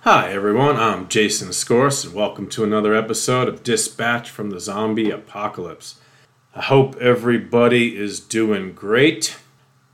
Hi, 0.00 0.30
everyone. 0.30 0.76
I'm 0.76 1.08
Jason 1.08 1.52
Scorse, 1.52 2.04
and 2.04 2.14
welcome 2.14 2.48
to 2.48 2.64
another 2.64 2.94
episode 2.94 3.48
of 3.48 3.62
Dispatch 3.62 4.30
from 4.30 4.48
the 4.48 4.60
Zombie 4.60 5.10
Apocalypse. 5.10 6.00
I 6.54 6.62
hope 6.62 6.96
everybody 6.96 7.94
is 7.96 8.20
doing 8.20 8.72
great. 8.72 9.36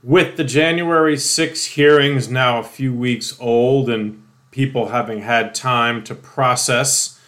With 0.05 0.35
the 0.35 0.43
January 0.43 1.15
6 1.15 1.65
hearings 1.65 2.27
now 2.27 2.59
a 2.59 2.63
few 2.63 2.93
weeks 2.93 3.37
old 3.39 3.89
and 3.89 4.21
people 4.51 4.89
having 4.89 5.21
had 5.21 5.55
time 5.55 6.03
to 6.03 6.13
process 6.13 7.21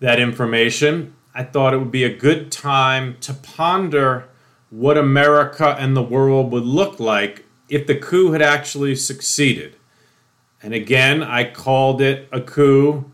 that 0.00 0.20
information, 0.20 1.14
I 1.34 1.44
thought 1.44 1.72
it 1.72 1.78
would 1.78 1.90
be 1.90 2.04
a 2.04 2.14
good 2.14 2.52
time 2.52 3.16
to 3.20 3.32
ponder 3.32 4.28
what 4.68 4.98
America 4.98 5.74
and 5.80 5.96
the 5.96 6.02
world 6.02 6.52
would 6.52 6.64
look 6.64 7.00
like 7.00 7.46
if 7.70 7.86
the 7.86 7.94
coup 7.94 8.32
had 8.32 8.42
actually 8.42 8.94
succeeded. 8.94 9.76
And 10.62 10.74
again, 10.74 11.22
I 11.22 11.50
called 11.50 12.02
it 12.02 12.28
a 12.30 12.42
coup 12.42 13.10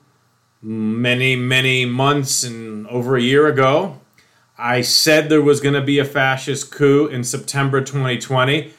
many, 0.60 1.36
many 1.36 1.84
months 1.84 2.42
and 2.42 2.84
over 2.88 3.16
a 3.16 3.22
year 3.22 3.46
ago. 3.46 4.00
I 4.58 4.80
said 4.80 5.28
there 5.28 5.40
was 5.40 5.60
going 5.60 5.76
to 5.76 5.80
be 5.80 6.00
a 6.00 6.04
fascist 6.04 6.72
coup 6.72 7.06
in 7.06 7.22
September 7.22 7.80
2020 7.80 8.72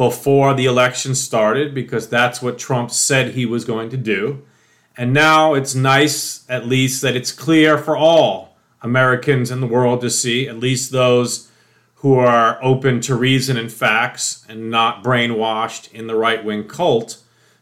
before 0.00 0.54
the 0.54 0.64
election 0.64 1.14
started 1.14 1.74
because 1.74 2.08
that's 2.08 2.40
what 2.40 2.58
Trump 2.58 2.90
said 2.90 3.34
he 3.34 3.44
was 3.44 3.66
going 3.66 3.90
to 3.90 3.98
do. 3.98 4.42
And 4.96 5.12
now 5.12 5.52
it's 5.52 5.74
nice, 5.74 6.48
at 6.48 6.66
least, 6.66 7.02
that 7.02 7.14
it's 7.14 7.32
clear 7.32 7.76
for 7.76 7.98
all 7.98 8.56
Americans 8.80 9.50
in 9.50 9.60
the 9.60 9.66
world 9.66 10.00
to 10.00 10.08
see, 10.08 10.48
at 10.48 10.58
least 10.58 10.90
those 10.90 11.50
who 11.96 12.14
are 12.14 12.58
open 12.62 13.02
to 13.02 13.14
reason 13.14 13.58
and 13.58 13.70
facts 13.70 14.42
and 14.48 14.70
not 14.70 15.04
brainwashed 15.04 15.92
in 15.92 16.06
the 16.06 16.16
right 16.16 16.42
wing 16.42 16.64
cult, 16.64 17.18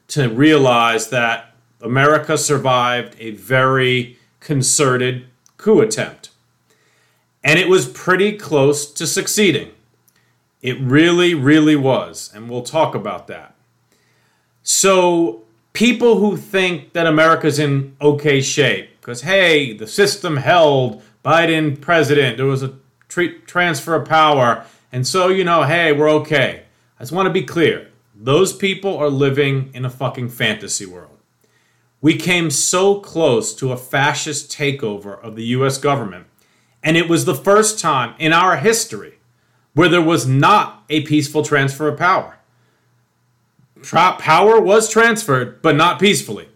to 0.07 0.29
realize 0.29 1.11
that 1.11 1.57
America 1.81 2.39
survived 2.39 3.17
a 3.19 3.33
very 3.33 4.17
concerted 4.39 5.27
coup 5.57 5.81
attempt. 5.81 6.31
And 7.43 7.59
it 7.59 7.69
was 7.69 7.89
pretty 7.89 8.39
close 8.39 8.89
to 8.93 9.09
succeeding. 9.09 9.73
It 10.61 10.81
really, 10.81 11.35
really 11.35 11.77
was. 11.77 12.31
And 12.35 12.51
we'll 12.51 12.63
talk 12.63 12.95
about 12.95 13.27
that. 13.29 13.55
So, 14.63 15.45
people 15.73 16.19
who 16.19 16.37
think 16.37 16.93
that 16.93 17.07
America's 17.07 17.59
in 17.59 17.97
okay 18.01 18.41
shape, 18.41 18.91
because 19.01 19.23
hey, 19.23 19.73
the 19.73 19.87
system 19.87 20.37
held, 20.37 21.03
Biden 21.25 21.81
president, 21.81 22.37
there 22.37 22.47
was 22.47 22.63
a 22.63 22.75
transfer 23.09 23.95
of 23.95 24.09
power, 24.09 24.65
and 24.93 25.07
so, 25.07 25.29
you 25.29 25.45
know, 25.45 25.63
hey, 25.63 25.93
we're 25.93 26.11
okay. 26.11 26.65
I 26.99 27.03
just 27.03 27.13
want 27.13 27.27
to 27.27 27.33
be 27.33 27.45
clear 27.45 27.89
those 28.15 28.53
people 28.53 28.97
are 28.99 29.09
living 29.09 29.71
in 29.73 29.85
a 29.85 29.91
fucking 29.91 30.29
fantasy 30.31 30.85
world. 30.85 31.19
We 32.01 32.17
came 32.17 32.51
so 32.51 32.99
close 33.01 33.55
to 33.57 33.73
a 33.73 33.77
fascist 33.77 34.51
takeover 34.51 35.21
of 35.23 35.37
the 35.37 35.45
US 35.45 35.79
government, 35.79 36.27
and 36.83 36.97
it 36.97 37.09
was 37.09 37.25
the 37.25 37.35
first 37.35 37.79
time 37.79 38.15
in 38.19 38.33
our 38.33 38.57
history 38.57 39.18
where 39.79 39.89
there 39.89 40.03
was 40.03 40.27
not 40.27 40.83
a 40.91 41.03
peaceful 41.03 41.45
transfer 41.45 41.87
of 41.87 41.97
power. 41.97 42.37
Power 43.85 44.61
was 44.61 44.91
transferred, 44.91 45.63
but 45.63 45.77
not 45.77 46.01
peacefully. 46.01 46.49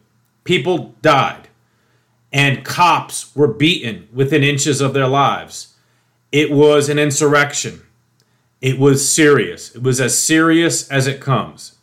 People 0.42 0.96
died, 1.02 1.46
and 2.32 2.64
cops 2.64 3.32
were 3.36 3.46
beaten 3.46 4.08
within 4.12 4.42
inches 4.42 4.80
of 4.80 4.92
their 4.92 5.06
lives. 5.06 5.76
It 6.32 6.50
was 6.50 6.88
an 6.88 6.98
insurrection. 6.98 7.82
It 8.60 8.76
was 8.76 9.08
serious. 9.08 9.72
It 9.72 9.84
was 9.84 10.00
as 10.00 10.18
serious 10.18 10.90
as 10.90 11.06
it 11.06 11.20
comes. 11.20 11.76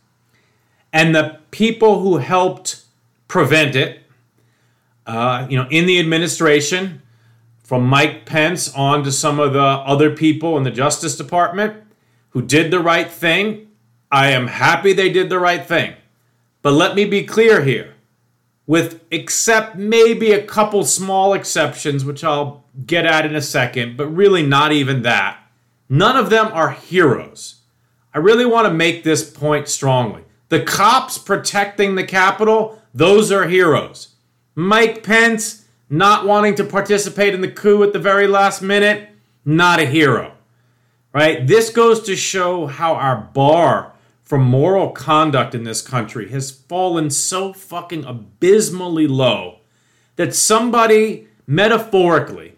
And 0.92 1.16
the 1.16 1.40
people 1.52 2.02
who 2.02 2.18
helped 2.18 2.84
prevent 3.30 3.78
it, 3.78 4.04
uh, 5.08 5.48
you 5.50 5.56
know, 5.56 5.70
in 5.70 5.86
the 5.86 6.02
administration, 6.02 7.02
from 7.70 7.86
Mike 7.86 8.26
Pence 8.26 8.74
on 8.74 9.04
to 9.04 9.12
some 9.12 9.40
of 9.40 9.54
the 9.54 9.62
other 9.62 10.10
people 10.10 10.58
in 10.58 10.64
the 10.64 10.72
Justice 10.72 11.16
Department 11.16 11.84
who 12.32 12.42
did 12.42 12.72
the 12.72 12.80
right 12.80 13.12
thing, 13.12 13.68
I 14.12 14.32
am 14.32 14.48
happy 14.48 14.92
they 14.92 15.12
did 15.12 15.30
the 15.30 15.38
right 15.38 15.64
thing. 15.64 15.94
But 16.64 16.74
let 16.74 16.96
me 16.96 17.06
be 17.06 17.24
clear 17.24 17.64
here 17.64 17.94
with 18.66 19.04
except 19.12 19.76
maybe 19.76 20.32
a 20.32 20.44
couple 20.44 20.84
small 20.84 21.36
exceptions, 21.36 22.04
which 22.04 22.24
I'll 22.24 22.66
get 22.88 23.06
at 23.06 23.28
in 23.28 23.36
a 23.36 23.42
second, 23.42 23.98
but 23.98 24.08
really 24.08 24.42
not 24.42 24.72
even 24.72 25.04
that. 25.04 25.38
None 25.88 26.18
of 26.18 26.32
them 26.32 26.48
are 26.52 26.72
heroes. 26.72 27.58
I 28.16 28.18
really 28.18 28.48
want 28.48 28.68
to 28.68 28.74
make 28.74 29.04
this 29.04 29.30
point 29.30 29.68
strongly. 29.68 30.24
The 30.48 30.64
cops 30.64 31.20
protecting 31.20 31.94
the 31.94 32.04
Capitol, 32.04 32.82
those 32.96 33.32
are 33.32 33.48
heroes. 33.48 34.16
Mike 34.56 35.04
Pence 35.04 35.66
not 35.90 36.26
wanting 36.26 36.56
to 36.56 36.64
participate 36.64 37.34
in 37.34 37.42
the 37.42 37.52
coup 37.52 37.84
at 37.84 37.94
the 37.94 38.00
very 38.00 38.28
last 38.28 38.62
minute, 38.62 39.10
not 39.44 39.80
a 39.80 39.86
hero. 39.86 40.34
Right? 41.14 41.46
This 41.48 41.72
goes 41.72 42.02
to 42.04 42.16
show 42.16 42.68
how 42.68 42.94
our 42.94 43.16
bar 43.34 43.94
for 44.24 44.38
moral 44.38 44.92
conduct 44.92 45.56
in 45.56 45.64
this 45.64 45.82
country 45.82 46.30
has 46.30 46.52
fallen 46.52 47.10
so 47.10 47.52
fucking 47.52 48.06
abysmally 48.06 49.08
low 49.08 49.60
that 50.18 50.36
somebody 50.36 51.28
metaphorically 51.48 52.54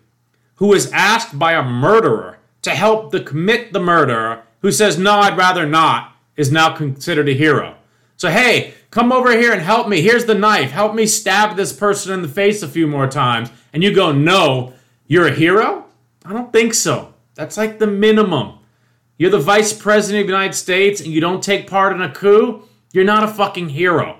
who 0.56 0.74
is 0.74 0.92
asked 0.92 1.40
by 1.40 1.54
a 1.54 1.64
murderer 1.64 2.40
to 2.62 2.72
help 2.72 3.12
the 3.12 3.22
commit 3.22 3.72
the 3.72 3.80
murder 3.80 4.44
who 4.60 4.72
says 4.72 4.98
no 4.98 5.14
I'd 5.20 5.38
rather 5.38 5.66
not 5.66 6.14
is 6.36 6.52
now 6.52 6.76
considered 6.76 7.30
a 7.30 7.34
hero. 7.34 7.78
So 8.22 8.30
hey, 8.30 8.76
come 8.92 9.12
over 9.12 9.36
here 9.36 9.52
and 9.52 9.64
help 9.64 9.88
me. 9.88 10.00
Here's 10.00 10.26
the 10.26 10.36
knife. 10.36 10.70
Help 10.70 10.94
me 10.94 11.08
stab 11.08 11.56
this 11.56 11.74
person 11.74 12.14
in 12.14 12.22
the 12.22 12.28
face 12.28 12.62
a 12.62 12.68
few 12.68 12.86
more 12.86 13.08
times. 13.08 13.50
And 13.74 13.82
you 13.82 13.92
go, 13.92 14.12
"No, 14.12 14.74
you're 15.08 15.26
a 15.26 15.34
hero?" 15.34 15.86
I 16.24 16.32
don't 16.32 16.54
think 16.54 16.76
so. 16.76 17.16
That's 17.34 17.58
like 17.58 17.80
the 17.80 17.88
minimum. 17.88 18.60
You're 19.18 19.32
the 19.32 19.40
vice 19.40 19.74
president 19.74 20.22
of 20.22 20.28
the 20.28 20.34
United 20.34 20.54
States 20.54 21.02
and 21.02 21.12
you 21.12 21.20
don't 21.20 21.42
take 21.42 21.68
part 21.68 21.96
in 21.96 22.02
a 22.04 22.12
coup, 22.12 22.62
you're 22.94 23.04
not 23.04 23.24
a 23.24 23.28
fucking 23.28 23.70
hero. 23.70 24.20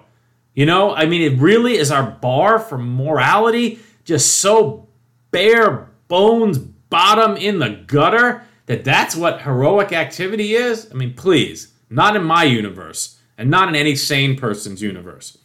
You 0.56 0.66
know, 0.66 0.96
I 0.96 1.06
mean, 1.06 1.22
it 1.22 1.40
really 1.40 1.78
is 1.78 1.92
our 1.92 2.10
bar 2.10 2.58
for 2.58 2.80
morality 2.80 3.78
just 4.04 4.38
so 4.38 4.90
bare 5.30 5.92
bones, 6.08 6.58
bottom 6.58 7.38
in 7.38 7.60
the 7.60 7.84
gutter 7.86 8.42
that 8.66 8.84
that's 8.84 9.16
what 9.16 9.44
heroic 9.44 9.94
activity 9.94 10.56
is? 10.56 10.90
I 10.90 10.96
mean, 10.96 11.14
please, 11.14 11.72
not 11.92 12.16
in 12.16 12.24
my 12.24 12.46
universe 12.46 13.20
and 13.42 13.50
not 13.50 13.68
in 13.68 13.76
any 13.76 13.96
sane 13.96 14.38
person's 14.38 14.82
universe. 14.82 15.38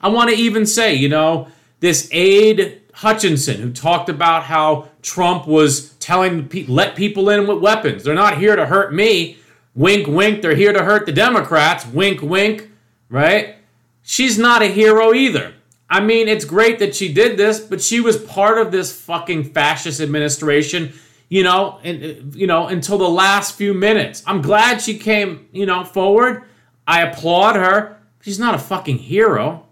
I 0.00 0.08
want 0.08 0.30
to 0.30 0.36
even 0.36 0.66
say, 0.66 0.94
you 0.94 1.08
know, 1.08 1.48
this 1.80 2.08
aide 2.10 2.82
Hutchinson 2.94 3.60
who 3.60 3.72
talked 3.72 4.08
about 4.08 4.44
how 4.44 4.88
Trump 5.02 5.46
was 5.46 5.90
telling 5.94 6.48
let 6.68 6.96
people 6.96 7.28
in 7.28 7.46
with 7.46 7.58
weapons. 7.58 8.04
They're 8.04 8.14
not 8.14 8.38
here 8.38 8.56
to 8.56 8.66
hurt 8.66 8.94
me. 8.94 9.38
Wink, 9.74 10.06
wink. 10.06 10.42
They're 10.42 10.54
here 10.54 10.72
to 10.72 10.84
hurt 10.84 11.04
the 11.06 11.12
Democrats. 11.12 11.86
Wink, 11.86 12.22
wink. 12.22 12.70
Right? 13.08 13.56
She's 14.02 14.38
not 14.38 14.62
a 14.62 14.66
hero 14.66 15.12
either. 15.12 15.54
I 15.90 16.00
mean, 16.00 16.28
it's 16.28 16.44
great 16.44 16.78
that 16.78 16.94
she 16.94 17.12
did 17.12 17.36
this, 17.36 17.60
but 17.60 17.82
she 17.82 18.00
was 18.00 18.16
part 18.16 18.58
of 18.58 18.72
this 18.72 18.92
fucking 18.92 19.52
fascist 19.52 20.00
administration, 20.00 20.92
you 21.28 21.42
know, 21.42 21.78
and 21.84 22.04
uh, 22.04 22.14
you 22.32 22.46
know, 22.46 22.68
until 22.68 22.98
the 22.98 23.08
last 23.08 23.56
few 23.56 23.74
minutes. 23.74 24.22
I'm 24.26 24.40
glad 24.40 24.80
she 24.80 24.98
came, 24.98 25.48
you 25.52 25.66
know, 25.66 25.84
forward. 25.84 26.44
I 26.86 27.02
applaud 27.02 27.56
her. 27.56 27.98
She's 28.22 28.38
not 28.38 28.54
a 28.54 28.58
fucking 28.58 28.98
hero. 28.98 29.66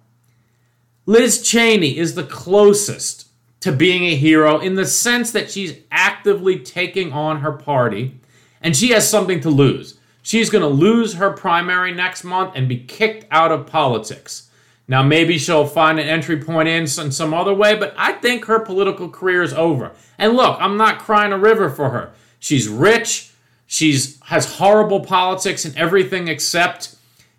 Liz 1.06 1.43
Cheney 1.43 1.99
is 1.99 2.14
the 2.14 2.25
closest 2.25 3.29
to 3.61 3.73
being 3.73 4.05
a 4.05 4.17
hero 4.17 4.59
in 4.59 4.75
the 4.75 4.87
sense 4.87 5.31
that 5.32 5.50
she's 5.50 5.79
actively 5.91 6.59
taking 6.59 7.12
on 7.12 7.41
her 7.41 7.53
party 7.53 8.14
and 8.61 8.76
she 8.76 8.91
has 8.91 9.09
something 9.09 9.41
to 9.41 9.50
lose. 9.50 9.99
She's 10.23 10.50
going 10.50 10.62
to 10.62 10.69
lose 10.69 11.14
her 11.14 11.31
primary 11.31 11.93
next 11.93 12.23
month 12.23 12.53
and 12.55 12.69
be 12.69 12.79
kicked 12.79 13.26
out 13.31 13.50
of 13.50 13.67
politics. 13.67 14.49
Now, 14.87 15.03
maybe 15.03 15.38
she'll 15.38 15.67
find 15.67 15.99
an 15.99 16.09
entry 16.09 16.37
point 16.37 16.69
in 16.69 16.87
some, 16.87 17.11
some 17.11 17.35
other 17.35 17.55
way, 17.55 17.75
but 17.75 17.94
I 17.97 18.12
think 18.12 18.44
her 18.44 18.61
political 18.61 19.09
career 19.09 19.43
is 19.43 19.53
over. 19.53 19.93
And 20.19 20.35
look, 20.35 20.56
I'm 20.61 20.76
not 20.76 20.99
crying 20.99 21.32
a 21.32 21.38
river 21.38 21.70
for 21.70 21.91
her. 21.91 22.12
She's 22.38 22.69
rich. 22.69 23.32
She's 23.67 24.20
has 24.25 24.56
horrible 24.56 25.00
politics 25.00 25.64
and 25.64 25.76
everything 25.76 26.29
except, 26.29 26.94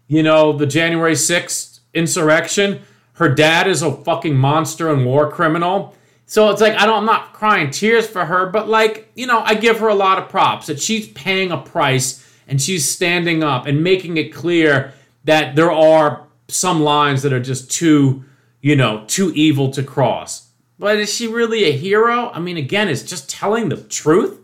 you 0.08 0.24
know, 0.24 0.54
the 0.54 0.66
January 0.66 1.14
6th 1.14 1.80
insurrection. 1.94 2.82
Her 3.14 3.30
dad 3.30 3.68
is 3.68 3.82
a 3.82 3.92
fucking 3.92 4.36
monster 4.36 4.92
and 4.92 5.06
war 5.06 5.32
criminal. 5.32 5.96
So 6.26 6.50
it's 6.50 6.62
like 6.62 6.74
I 6.74 6.86
don't 6.86 7.00
I'm 7.00 7.06
not 7.06 7.34
crying 7.34 7.70
tears 7.70 8.08
for 8.08 8.26
her, 8.26 8.48
but 8.48 8.68
like, 8.68 9.12
you 9.16 9.28
know, 9.28 9.40
I 9.40 9.56
give 9.56 9.80
her 9.80 9.88
a 9.88 9.96
lot 9.96 10.18
of 10.18 10.30
props 10.30 10.68
that 10.68 10.80
she's 10.80 11.08
paying 11.10 11.52
a 11.52 11.58
price 11.58 12.28
and 12.48 12.62
she's 12.62 12.90
standing 12.90 13.44
up 13.44 13.68
and 13.68 13.84
making 13.84 14.18
it 14.18 14.34
clear 14.34 14.94
that 15.26 15.56
there 15.56 15.72
are 15.72 16.28
some 16.48 16.82
lines 16.82 17.22
that 17.22 17.34
are 17.34 17.40
just 17.40 17.72
too, 17.72 18.24
you 18.62 18.76
know, 18.76 19.04
too 19.08 19.32
evil 19.36 19.72
to 19.72 19.84
cross. 19.84 20.50
But 20.80 20.98
is 20.98 21.14
she 21.14 21.28
really 21.28 21.66
a 21.66 21.72
hero? 21.72 22.30
I 22.32 22.40
mean, 22.40 22.58
again, 22.58 22.90
is 22.90 23.04
just 23.04 23.30
telling 23.30 23.70
the 23.70 23.78
truth? 23.78 24.40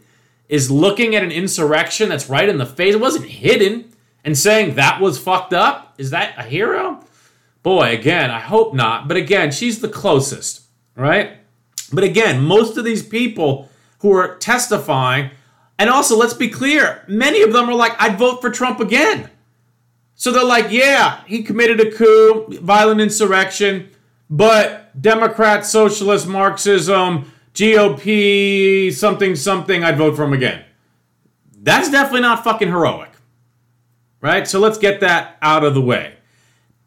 Is 0.48 0.72
looking 0.72 1.16
at 1.16 1.24
an 1.24 1.32
insurrection 1.32 2.10
that's 2.10 2.30
right 2.30 2.50
in 2.50 2.58
the 2.58 2.66
face? 2.66 2.96
It 2.96 3.02
wasn't 3.02 3.26
hidden 3.26 3.89
and 4.24 4.38
saying 4.38 4.76
that 4.76 5.02
was 5.02 5.18
fucked 5.18 5.54
up? 5.54 5.96
Is 5.98 6.12
that 6.12 6.38
a 6.38 6.44
hero? 6.44 7.04
Boy, 7.64 7.94
again, 7.94 8.32
I 8.32 8.40
hope 8.40 8.74
not. 8.74 9.08
But 9.08 9.18
again, 9.18 9.52
she's 9.52 9.82
the 9.82 9.90
closest, 9.90 10.62
right? 10.96 11.38
But 11.92 12.04
again, 12.04 12.44
most 12.44 12.78
of 12.78 12.86
these 12.86 13.04
people 13.04 13.70
who 14.00 14.14
are 14.16 14.38
testifying, 14.38 15.32
and 15.78 15.90
also 15.90 16.18
let's 16.18 16.34
be 16.34 16.50
clear, 16.50 17.04
many 17.08 17.42
of 17.42 17.54
them 17.54 17.70
are 17.70 17.76
like, 17.76 17.94
I'd 18.00 18.18
vote 18.18 18.42
for 18.42 18.50
Trump 18.50 18.80
again. 18.80 19.30
So 20.16 20.32
they're 20.32 20.44
like, 20.44 20.72
yeah, 20.72 21.24
he 21.26 21.44
committed 21.44 21.80
a 21.80 21.92
coup, 21.92 22.48
violent 22.62 23.02
insurrection, 23.02 23.90
but 24.30 25.02
Democrat, 25.02 25.66
socialist, 25.66 26.28
Marxism, 26.28 27.32
GOP, 27.54 28.92
something, 28.94 29.36
something, 29.36 29.84
I'd 29.84 29.98
vote 29.98 30.16
for 30.16 30.24
him 30.24 30.34
again. 30.34 30.66
That's 31.62 31.90
definitely 31.90 32.22
not 32.22 32.44
fucking 32.44 32.68
heroic. 32.68 33.09
Right? 34.22 34.48
So 34.48 34.60
let's 34.60 34.78
get 34.78 35.00
that 35.00 35.38
out 35.42 35.64
of 35.64 35.74
the 35.74 35.82
way. 35.82 36.16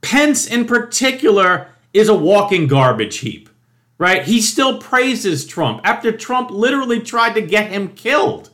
Pence, 0.00 0.46
in 0.46 0.66
particular, 0.66 1.68
is 1.92 2.08
a 2.08 2.14
walking 2.14 2.66
garbage 2.66 3.18
heap. 3.18 3.48
Right? 3.98 4.24
He 4.24 4.40
still 4.40 4.78
praises 4.78 5.46
Trump 5.46 5.80
after 5.84 6.12
Trump 6.12 6.50
literally 6.50 7.00
tried 7.00 7.34
to 7.34 7.40
get 7.40 7.70
him 7.70 7.88
killed. 7.88 8.50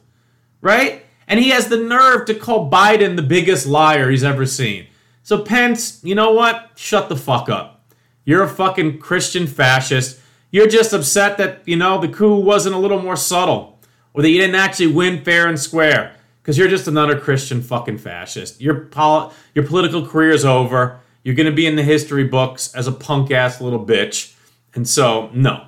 Right? 0.61 1.05
And 1.27 1.41
he 1.41 1.51
has 1.51 1.69
the 1.69 1.77
nerve 1.77 2.27
to 2.27 2.35
call 2.35 2.71
Biden 2.71 3.17
the 3.17 3.23
biggest 3.23 3.67
liar 3.67 4.11
he's 4.11 4.25
ever 4.25 4.47
seen. 4.47 4.87
So, 5.23 5.43
Pence, 5.43 6.03
you 6.03 6.15
know 6.15 6.33
what? 6.33 6.71
Shut 6.75 7.09
the 7.09 7.17
fuck 7.17 7.49
up. 7.51 7.93
You're 8.25 8.43
a 8.43 8.49
fucking 8.49 8.99
Christian 8.99 9.47
fascist. 9.47 10.21
You're 10.51 10.69
just 10.69 10.95
upset 10.95 11.37
that, 11.39 11.63
you 11.67 11.77
know, 11.77 12.01
the 12.01 12.09
coup 12.09 12.37
wasn't 12.37 12.75
a 12.75 12.79
little 12.79 13.03
more 13.03 13.17
subtle 13.17 13.79
or 14.15 14.23
that 14.23 14.31
you 14.31 14.41
didn't 14.41 14.57
actually 14.57 14.89
win 14.89 15.23
fair 15.23 15.47
and 15.47 15.61
square 15.61 16.15
because 16.49 16.57
you're 16.57 16.69
just 16.69 16.89
another 16.89 17.21
Christian 17.21 17.61
fucking 17.61 17.99
fascist. 17.99 18.59
Your, 18.59 18.87
pol- 18.87 19.35
your 19.55 19.67
political 19.67 20.07
career 20.07 20.31
is 20.31 20.47
over. 20.47 20.99
You're 21.23 21.35
going 21.35 21.45
to 21.45 21.53
be 21.53 21.67
in 21.67 21.77
the 21.77 21.83
history 21.83 22.25
books 22.25 22.75
as 22.75 22.87
a 22.87 22.93
punk 22.93 23.31
ass 23.31 23.61
little 23.61 23.85
bitch. 23.85 24.35
And 24.75 24.89
so, 24.89 25.29
no. 25.35 25.67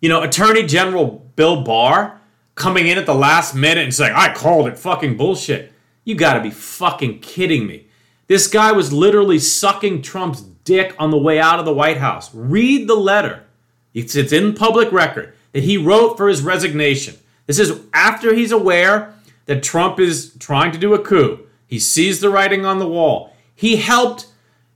You 0.00 0.08
know, 0.08 0.24
Attorney 0.24 0.64
General 0.66 1.30
Bill 1.36 1.62
Barr 1.62 2.20
coming 2.56 2.88
in 2.88 2.98
at 2.98 3.06
the 3.06 3.14
last 3.14 3.54
minute 3.54 3.84
and 3.84 3.94
saying, 3.94 4.12
I 4.16 4.34
called 4.34 4.66
it 4.66 4.76
fucking 4.76 5.16
bullshit. 5.16 5.72
You 6.02 6.16
gotta 6.16 6.40
be 6.40 6.50
fucking 6.50 7.20
kidding 7.20 7.68
me. 7.68 7.86
This 8.26 8.48
guy 8.48 8.72
was 8.72 8.92
literally 8.92 9.38
sucking 9.38 10.02
Trump's 10.02 10.40
dick 10.40 10.96
on 10.98 11.12
the 11.12 11.16
way 11.16 11.38
out 11.38 11.60
of 11.60 11.64
the 11.64 11.72
White 11.72 11.98
House. 11.98 12.34
Read 12.34 12.88
the 12.88 12.96
letter. 12.96 13.44
It's, 13.94 14.16
it's 14.16 14.32
in 14.32 14.54
public 14.54 14.90
record 14.90 15.32
that 15.52 15.62
he 15.62 15.76
wrote 15.76 16.16
for 16.16 16.26
his 16.26 16.42
resignation. 16.42 17.14
This 17.46 17.60
is 17.60 17.80
after 17.94 18.34
he's 18.34 18.50
aware 18.50 19.12
that 19.46 19.62
Trump 19.62 19.98
is 19.98 20.34
trying 20.38 20.72
to 20.72 20.78
do 20.78 20.94
a 20.94 21.02
coup. 21.02 21.46
He 21.66 21.78
sees 21.78 22.20
the 22.20 22.30
writing 22.30 22.64
on 22.64 22.78
the 22.78 22.88
wall. 22.88 23.32
He 23.54 23.76
helped, 23.76 24.26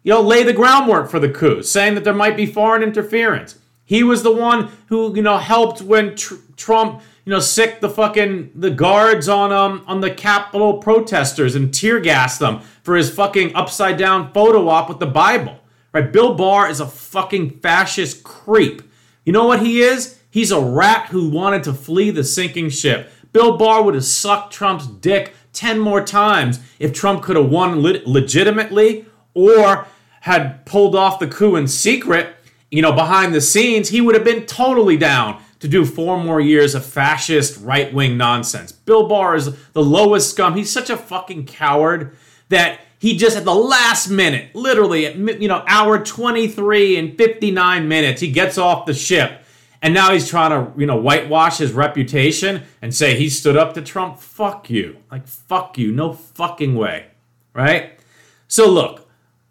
you 0.03 0.13
know, 0.13 0.21
lay 0.21 0.43
the 0.43 0.53
groundwork 0.53 1.11
for 1.11 1.21
the 1.21 1.29
coup, 1.29 1.63
saying 1.63 1.95
that 1.95 2.05
there 2.05 2.15
might 2.15 2.37
be 2.37 2.47
foreign 2.47 2.83
interference. 2.83 3.59
He 3.85 4.03
was 4.03 4.23
the 4.23 4.33
one 4.33 4.71
who, 4.87 5.15
you 5.15 5.23
know, 5.23 5.39
helped 5.39 5.83
when 5.83 6.17
tr- 6.17 6.35
Trump 6.57 7.03
you 7.31 7.37
know, 7.37 7.41
sick 7.41 7.81
the 7.81 7.89
fucking 7.89 8.51
the 8.55 8.71
guards 8.71 9.29
on 9.29 9.53
um 9.53 9.85
on 9.87 10.01
the 10.01 10.11
Capitol 10.11 10.79
protesters 10.79 11.55
and 11.55 11.73
tear 11.73 12.01
gas 12.01 12.39
them 12.39 12.61
for 12.83 12.97
his 12.97 13.09
fucking 13.09 13.55
upside 13.55 13.97
down 13.97 14.33
photo 14.33 14.69
op 14.69 14.89
with 14.89 14.99
the 14.99 15.07
Bible. 15.07 15.59
Right? 15.93 16.13
Bill 16.13 16.35
Barr 16.35 16.69
is 16.69 16.81
a 16.81 16.87
fucking 16.87 17.61
fascist 17.61 18.25
creep. 18.25 18.83
You 19.25 19.33
know 19.33 19.45
what 19.45 19.61
he 19.61 19.81
is? 19.81 20.19
He's 20.31 20.51
a 20.51 20.61
rat 20.61 21.07
who 21.11 21.29
wanted 21.29 21.65
to 21.65 21.73
flee 21.73 22.11
the 22.11 22.25
sinking 22.25 22.71
ship. 22.71 23.13
Bill 23.33 23.57
Barr 23.57 23.83
would 23.83 23.95
have 23.95 24.05
sucked 24.05 24.53
Trump's 24.53 24.87
dick 24.87 25.35
10 25.53 25.79
more 25.79 26.05
times 26.05 26.61
if 26.79 26.93
Trump 26.93 27.23
could 27.23 27.37
have 27.37 27.51
won 27.51 27.83
le- 27.83 28.01
legitimately 28.07 29.07
or 29.35 29.87
had 30.21 30.65
pulled 30.67 30.95
off 30.95 31.19
the 31.19 31.27
coup 31.27 31.57
in 31.57 31.67
secret, 31.67 32.35
you 32.71 32.83
know, 32.83 32.93
behind 32.93 33.35
the 33.35 33.41
scenes. 33.41 33.89
He 33.89 34.01
would 34.01 34.15
have 34.15 34.25
been 34.25 34.47
totally 34.47 34.97
down 34.97 35.43
to 35.61 35.69
do 35.69 35.85
four 35.85 36.23
more 36.23 36.41
years 36.41 36.75
of 36.75 36.85
fascist 36.85 37.61
right 37.63 37.93
wing 37.93 38.17
nonsense. 38.17 38.73
Bill 38.73 39.09
Barr 39.09 39.35
is 39.37 39.55
the 39.73 39.83
lowest 39.83 40.31
scum. 40.31 40.57
He's 40.57 40.73
such 40.73 40.91
a 40.91 40.97
fucking 40.97 41.47
coward 41.47 42.17
that 42.49 42.81
he 42.99 43.17
just 43.17 43.37
at 43.37 43.45
the 43.45 43.55
last 43.55 44.11
minute, 44.11 44.55
literally 44.55 45.07
at 45.07 45.17
you 45.41 45.49
know 45.49 45.65
hour 45.67 46.05
23 46.05 46.97
and 46.99 47.17
59 47.17 47.89
minutes, 47.89 48.21
he 48.21 48.31
gets 48.31 48.59
off 48.59 48.87
the 48.87 48.95
ship. 48.95 49.43
And 49.83 49.95
now 49.95 50.13
he's 50.13 50.29
trying 50.29 50.51
to, 50.51 50.79
you 50.79 50.87
know, 50.87 50.97
whitewash 50.97 51.59
his 51.59 51.73
reputation 51.73 52.65
and 52.83 52.95
say 52.95 53.17
he 53.17 53.31
stood 53.31 53.57
up 53.57 53.75
to 53.75 53.83
Trump. 53.83 54.19
Fuck 54.19 54.69
you. 54.69 54.99
Like, 55.11 55.27
fuck 55.27 55.79
you. 55.79 55.91
No 55.91 56.13
fucking 56.13 56.75
way. 56.75 57.07
Right? 57.55 57.99
So, 58.47 58.69
look, 58.69 59.09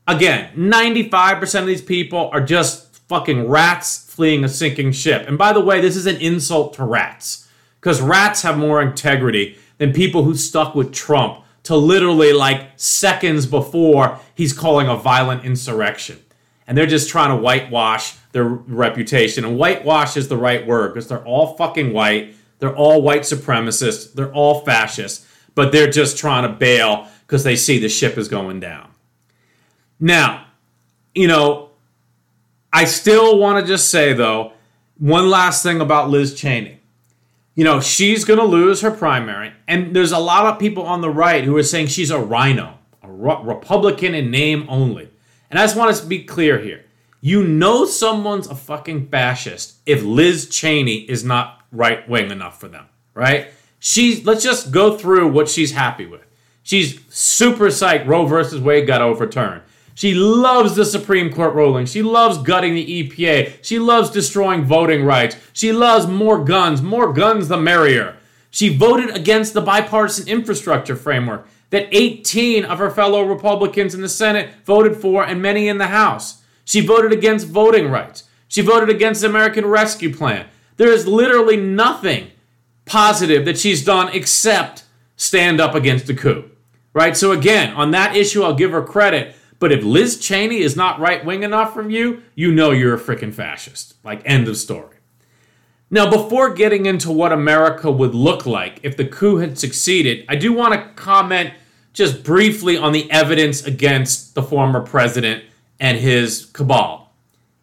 again, 0.07 0.51
95% 0.55 1.61
of 1.61 1.67
these 1.67 1.81
people 1.81 2.29
are 2.31 2.41
just 2.41 2.97
fucking 3.07 3.47
rats 3.47 4.11
fleeing 4.11 4.43
a 4.43 4.49
sinking 4.49 4.91
ship. 4.91 5.27
And 5.27 5.37
by 5.37 5.51
the 5.51 5.61
way, 5.61 5.81
this 5.81 5.95
is 5.95 6.05
an 6.05 6.17
insult 6.17 6.75
to 6.75 6.83
rats 6.83 7.47
because 7.79 8.01
rats 8.01 8.43
have 8.43 8.57
more 8.57 8.81
integrity 8.81 9.57
than 9.79 9.93
people 9.93 10.23
who 10.23 10.35
stuck 10.35 10.75
with 10.75 10.93
Trump 10.93 11.43
to 11.63 11.75
literally 11.75 12.33
like 12.33 12.69
seconds 12.75 13.45
before 13.45 14.19
he's 14.35 14.53
calling 14.53 14.87
a 14.87 14.95
violent 14.95 15.43
insurrection. 15.43 16.19
And 16.67 16.77
they're 16.77 16.85
just 16.85 17.09
trying 17.09 17.29
to 17.29 17.41
whitewash 17.41 18.15
their 18.31 18.45
reputation. 18.45 19.45
And 19.45 19.57
whitewash 19.57 20.17
is 20.17 20.27
the 20.27 20.37
right 20.37 20.65
word 20.65 20.93
because 20.93 21.07
they're 21.07 21.25
all 21.25 21.55
fucking 21.57 21.93
white. 21.93 22.35
They're 22.59 22.75
all 22.75 23.01
white 23.01 23.21
supremacists. 23.21 24.13
They're 24.13 24.33
all 24.33 24.61
fascists. 24.61 25.25
But 25.55 25.71
they're 25.71 25.89
just 25.89 26.17
trying 26.17 26.43
to 26.43 26.57
bail 26.57 27.07
because 27.21 27.43
they 27.43 27.55
see 27.55 27.79
the 27.79 27.89
ship 27.89 28.17
is 28.17 28.27
going 28.27 28.59
down. 28.59 28.89
Now, 29.99 30.45
you 31.13 31.27
know, 31.27 31.69
I 32.71 32.85
still 32.85 33.37
want 33.37 33.59
to 33.59 33.71
just 33.71 33.89
say, 33.89 34.13
though, 34.13 34.53
one 34.97 35.29
last 35.29 35.63
thing 35.63 35.81
about 35.81 36.09
Liz 36.09 36.35
Cheney. 36.35 36.79
You 37.55 37.63
know, 37.63 37.81
she's 37.81 38.23
going 38.25 38.39
to 38.39 38.45
lose 38.45 38.81
her 38.81 38.91
primary. 38.91 39.51
And 39.67 39.95
there's 39.95 40.11
a 40.11 40.19
lot 40.19 40.45
of 40.45 40.59
people 40.59 40.83
on 40.85 41.01
the 41.01 41.09
right 41.09 41.43
who 41.43 41.57
are 41.57 41.63
saying 41.63 41.87
she's 41.87 42.11
a 42.11 42.19
RINO, 42.19 42.77
a 43.03 43.11
Republican 43.11 44.13
in 44.13 44.31
name 44.31 44.65
only. 44.69 45.09
And 45.49 45.59
I 45.59 45.63
just 45.63 45.75
want 45.75 45.89
us 45.89 46.01
to 46.01 46.07
be 46.07 46.23
clear 46.23 46.59
here. 46.59 46.85
You 47.21 47.45
know 47.45 47.85
someone's 47.85 48.47
a 48.47 48.55
fucking 48.55 49.09
fascist 49.09 49.75
if 49.85 50.03
Liz 50.03 50.47
Cheney 50.49 50.99
is 51.09 51.23
not 51.23 51.61
right 51.71 52.07
wing 52.07 52.31
enough 52.31 52.59
for 52.59 52.67
them, 52.67 52.85
right? 53.13 53.49
She's 53.79 54.25
let's 54.25 54.43
just 54.43 54.71
go 54.71 54.97
through 54.97 55.31
what 55.31 55.49
she's 55.49 55.71
happy 55.71 56.05
with. 56.05 56.25
She's 56.63 56.99
super 57.09 57.67
psyched 57.67 58.07
Roe 58.07 58.25
versus 58.25 58.61
Wade 58.61 58.87
got 58.87 59.01
overturned. 59.01 59.63
She 59.95 60.13
loves 60.13 60.75
the 60.75 60.85
Supreme 60.85 61.33
Court 61.33 61.53
ruling. 61.55 61.85
She 61.85 62.01
loves 62.01 62.37
gutting 62.37 62.73
the 62.73 63.03
EPA. 63.03 63.61
She 63.61 63.79
loves 63.79 64.09
destroying 64.09 64.63
voting 64.63 65.03
rights. 65.03 65.35
She 65.51 65.73
loves 65.73 66.07
more 66.07 66.41
guns. 66.41 66.81
More 66.81 67.11
guns, 67.11 67.49
the 67.49 67.57
merrier. 67.57 68.15
She 68.49 68.75
voted 68.75 69.13
against 69.13 69.53
the 69.53 69.61
bipartisan 69.61 70.29
infrastructure 70.29 70.95
framework 70.95 71.49
that 71.71 71.89
18 71.91 72.63
of 72.63 72.79
her 72.79 72.89
fellow 72.89 73.23
Republicans 73.23 73.93
in 73.93 74.01
the 74.01 74.07
Senate 74.07 74.49
voted 74.63 74.95
for 74.95 75.25
and 75.25 75.41
many 75.41 75.67
in 75.67 75.79
the 75.79 75.87
House. 75.87 76.38
She 76.69 76.85
voted 76.85 77.11
against 77.11 77.47
voting 77.47 77.89
rights. 77.89 78.25
She 78.47 78.61
voted 78.61 78.91
against 78.91 79.21
the 79.21 79.27
American 79.27 79.65
Rescue 79.65 80.15
Plan. 80.15 80.45
There 80.77 80.91
is 80.91 81.07
literally 81.07 81.57
nothing 81.57 82.27
positive 82.85 83.43
that 83.45 83.57
she's 83.57 83.83
done 83.83 84.09
except 84.13 84.83
stand 85.15 85.59
up 85.59 85.73
against 85.73 86.07
a 86.11 86.13
coup. 86.13 86.51
Right? 86.93 87.17
So, 87.17 87.31
again, 87.31 87.73
on 87.73 87.89
that 87.89 88.15
issue, 88.15 88.43
I'll 88.43 88.53
give 88.53 88.69
her 88.69 88.83
credit. 88.83 89.35
But 89.57 89.71
if 89.71 89.83
Liz 89.83 90.19
Cheney 90.19 90.59
is 90.59 90.75
not 90.75 90.99
right 90.99 91.25
wing 91.25 91.41
enough 91.41 91.73
from 91.73 91.89
you, 91.89 92.21
you 92.35 92.51
know 92.51 92.69
you're 92.69 92.93
a 92.93 92.99
freaking 92.99 93.33
fascist. 93.33 93.95
Like, 94.03 94.21
end 94.23 94.47
of 94.47 94.55
story. 94.55 94.97
Now, 95.89 96.07
before 96.07 96.53
getting 96.53 96.85
into 96.85 97.11
what 97.11 97.31
America 97.31 97.89
would 97.89 98.13
look 98.13 98.45
like 98.45 98.79
if 98.83 98.95
the 98.95 99.05
coup 99.05 99.37
had 99.37 99.57
succeeded, 99.57 100.23
I 100.29 100.35
do 100.35 100.53
want 100.53 100.75
to 100.75 100.93
comment 100.93 101.51
just 101.93 102.23
briefly 102.23 102.77
on 102.77 102.91
the 102.91 103.09
evidence 103.09 103.65
against 103.65 104.35
the 104.35 104.43
former 104.43 104.81
president 104.81 105.45
and 105.79 105.97
his 105.97 106.45
cabal. 106.45 107.11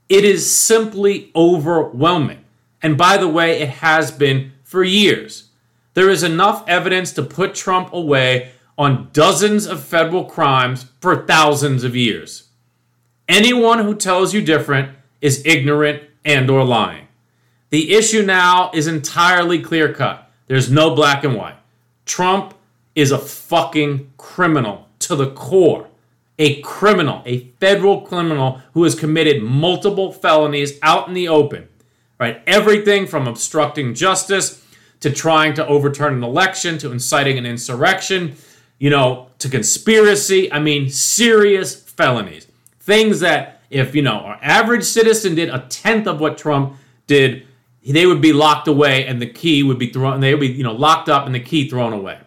It 0.08 0.24
is 0.24 0.50
simply 0.50 1.30
overwhelming. 1.34 2.44
And 2.82 2.96
by 2.96 3.16
the 3.16 3.28
way, 3.28 3.60
it 3.60 3.68
has 3.68 4.10
been 4.10 4.52
for 4.62 4.84
years. 4.84 5.48
There 5.94 6.10
is 6.10 6.22
enough 6.22 6.62
evidence 6.68 7.12
to 7.12 7.22
put 7.22 7.54
Trump 7.54 7.92
away 7.92 8.52
on 8.78 9.08
dozens 9.12 9.66
of 9.66 9.82
federal 9.82 10.24
crimes 10.24 10.86
for 11.00 11.26
thousands 11.26 11.82
of 11.84 11.96
years. 11.96 12.48
Anyone 13.28 13.80
who 13.80 13.94
tells 13.94 14.34
you 14.34 14.42
different 14.42 14.96
is 15.20 15.44
ignorant 15.44 16.02
and 16.24 16.50
or 16.50 16.64
lying. 16.64 17.08
The 17.70 17.94
issue 17.94 18.22
now 18.22 18.70
is 18.74 18.86
entirely 18.86 19.60
clear-cut. 19.60 20.30
There's 20.46 20.70
no 20.70 20.94
black 20.94 21.24
and 21.24 21.34
white. 21.34 21.56
Trump 22.04 22.54
is 22.94 23.10
a 23.10 23.18
fucking 23.18 24.12
criminal 24.16 24.88
to 25.00 25.16
the 25.16 25.30
core. 25.30 25.88
A 26.38 26.60
criminal, 26.60 27.22
a 27.24 27.48
federal 27.60 28.02
criminal 28.02 28.60
who 28.74 28.84
has 28.84 28.94
committed 28.94 29.42
multiple 29.42 30.12
felonies 30.12 30.78
out 30.82 31.08
in 31.08 31.14
the 31.14 31.28
open. 31.28 31.68
Right? 32.18 32.42
Everything 32.46 33.06
from 33.06 33.26
obstructing 33.26 33.94
justice 33.94 34.64
to 35.00 35.10
trying 35.10 35.54
to 35.54 35.66
overturn 35.66 36.14
an 36.14 36.24
election 36.24 36.78
to 36.78 36.90
inciting 36.90 37.36
an 37.36 37.44
insurrection, 37.44 38.36
you 38.78 38.88
know, 38.88 39.28
to 39.38 39.48
conspiracy. 39.48 40.50
I 40.50 40.58
mean, 40.58 40.88
serious 40.88 41.74
felonies. 41.74 42.46
Things 42.80 43.20
that 43.20 43.60
if, 43.68 43.94
you 43.94 44.02
know, 44.02 44.14
our 44.14 44.38
average 44.40 44.84
citizen 44.84 45.34
did 45.34 45.50
a 45.50 45.66
tenth 45.68 46.06
of 46.06 46.20
what 46.20 46.38
Trump 46.38 46.76
did, 47.06 47.46
they 47.86 48.06
would 48.06 48.20
be 48.20 48.32
locked 48.32 48.68
away 48.68 49.06
and 49.06 49.20
the 49.20 49.26
key 49.26 49.62
would 49.62 49.78
be 49.78 49.90
thrown, 49.90 50.20
they 50.20 50.32
would 50.32 50.40
be, 50.40 50.48
you 50.48 50.64
know, 50.64 50.72
locked 50.72 51.08
up 51.08 51.26
and 51.26 51.34
the 51.34 51.40
key 51.40 51.68
thrown 51.68 51.92
away. 51.92 52.18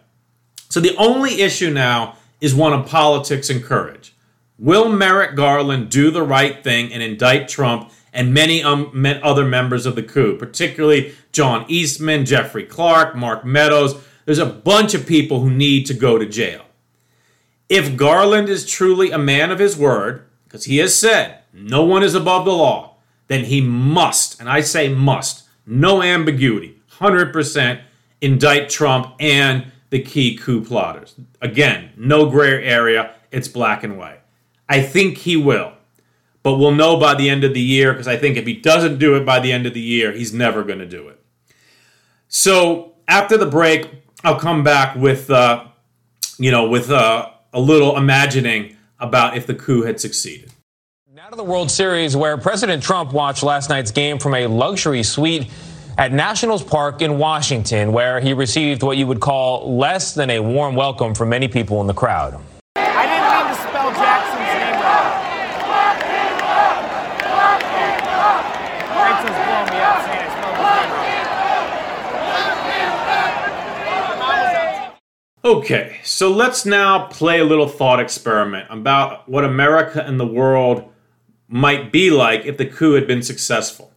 So 0.69 0.79
the 0.79 0.95
only 0.97 1.41
issue 1.41 1.71
now 1.71 2.15
is 2.41 2.55
one 2.55 2.73
of 2.73 2.87
politics 2.87 3.49
and 3.49 3.63
courage. 3.63 4.13
Will 4.57 4.89
Merrick 4.89 5.35
Garland 5.35 5.89
do 5.89 6.11
the 6.11 6.23
right 6.23 6.63
thing 6.63 6.91
and 6.91 7.01
indict 7.01 7.47
Trump 7.47 7.91
and 8.11 8.33
many 8.33 8.61
um, 8.61 9.05
other 9.23 9.45
members 9.45 9.85
of 9.85 9.95
the 9.95 10.03
coup, 10.03 10.37
particularly 10.37 11.13
John 11.31 11.65
Eastman, 11.67 12.25
Jeffrey 12.25 12.65
Clark, 12.65 13.15
Mark 13.15 13.45
Meadows? 13.45 14.01
There's 14.25 14.39
a 14.39 14.45
bunch 14.45 14.93
of 14.93 15.07
people 15.07 15.39
who 15.39 15.49
need 15.49 15.85
to 15.85 15.93
go 15.93 16.17
to 16.17 16.25
jail. 16.25 16.65
If 17.69 17.95
Garland 17.95 18.49
is 18.49 18.69
truly 18.69 19.11
a 19.11 19.17
man 19.17 19.51
of 19.51 19.59
his 19.59 19.77
word, 19.77 20.25
because 20.43 20.65
he 20.65 20.77
has 20.77 20.97
said 20.97 21.39
no 21.53 21.83
one 21.83 22.03
is 22.03 22.15
above 22.15 22.45
the 22.45 22.51
law, 22.51 22.95
then 23.27 23.45
he 23.45 23.61
must, 23.61 24.39
and 24.39 24.49
I 24.49 24.61
say 24.61 24.89
must, 24.89 25.47
no 25.65 26.01
ambiguity, 26.01 26.81
100% 26.99 27.81
indict 28.21 28.69
Trump 28.69 29.15
and 29.19 29.71
the 29.89 30.01
key 30.01 30.35
coup 30.35 30.63
plotters. 30.63 31.15
Again, 31.41 31.91
no 31.97 32.29
gray 32.29 32.63
area, 32.63 33.15
it's 33.31 33.47
black 33.47 33.83
and 33.83 33.97
white. 33.97 34.21
I 34.67 34.81
think 34.81 35.17
he 35.19 35.35
will, 35.35 35.73
but 36.43 36.57
we'll 36.57 36.71
know 36.71 36.99
by 36.99 37.15
the 37.15 37.29
end 37.29 37.43
of 37.43 37.53
the 37.53 37.61
year 37.61 37.93
because 37.93 38.07
I 38.07 38.17
think 38.17 38.37
if 38.37 38.45
he 38.45 38.53
doesn't 38.53 38.99
do 38.99 39.15
it 39.15 39.25
by 39.25 39.39
the 39.39 39.51
end 39.51 39.65
of 39.65 39.73
the 39.73 39.81
year, 39.81 40.11
he's 40.11 40.33
never 40.33 40.63
going 40.63 40.79
to 40.79 40.85
do 40.85 41.07
it. 41.07 41.19
So 42.27 42.93
after 43.07 43.37
the 43.37 43.47
break, 43.47 43.89
I'll 44.23 44.39
come 44.39 44.63
back 44.63 44.95
with, 44.95 45.29
uh, 45.31 45.65
you 46.37 46.51
know, 46.51 46.69
with 46.69 46.91
uh, 46.91 47.31
a 47.53 47.59
little 47.59 47.97
imagining 47.97 48.77
about 48.99 49.35
if 49.35 49.47
the 49.47 49.55
coup 49.55 49.83
had 49.83 49.99
succeeded. 49.99 50.51
Now 51.11 51.29
to 51.29 51.35
the 51.35 51.43
World 51.43 51.71
Series, 51.71 52.15
where 52.15 52.37
President 52.37 52.83
Trump 52.83 53.13
watched 53.13 53.43
last 53.43 53.69
night's 53.69 53.91
game 53.91 54.19
from 54.19 54.35
a 54.35 54.47
luxury 54.47 55.03
suite 55.03 55.49
at 55.99 56.11
Nationals 56.13 56.63
Park 56.63 57.01
in 57.01 57.17
Washington, 57.17 57.91
where 57.91 58.21
he 58.21 58.31
received 58.31 58.83
what 58.83 58.95
you 58.95 59.05
would 59.05 59.19
call 59.19 59.77
less 59.77 60.13
than 60.13 60.29
a 60.29 60.39
warm 60.39 60.73
welcome 60.73 61.13
from 61.13 61.27
many 61.27 61.49
people 61.49 61.81
in 61.81 61.87
the 61.87 61.93
crowd. 61.93 62.41
I 62.77 63.05
didn't 63.05 63.27
mean 63.27 63.47
to 63.49 63.55
spell 63.59 63.91
Jackson's 63.91 64.39
name 64.39 64.79
wrong. 64.79 65.11
Rachel's 68.95 69.35
blowing 69.43 69.67
me 69.75 69.79
up 69.83 69.99
saying 70.05 70.23
I 70.23 70.31
spelled 70.39 70.55
his 70.87 71.03
name 71.03 71.27
wrong. 75.43 75.57
Okay, 75.57 75.99
so 76.05 76.31
let's 76.31 76.65
now 76.65 77.07
play 77.07 77.41
a 77.41 77.43
little 77.43 77.67
thought 77.67 77.99
experiment 77.99 78.67
about 78.69 79.27
what 79.27 79.43
America 79.43 80.01
and 80.01 80.17
the 80.17 80.25
world 80.25 80.89
might 81.49 81.91
be 81.91 82.09
like 82.09 82.45
if 82.45 82.55
the 82.57 82.65
coup 82.65 82.93
had 82.93 83.05
been 83.05 83.21
successful. 83.21 83.91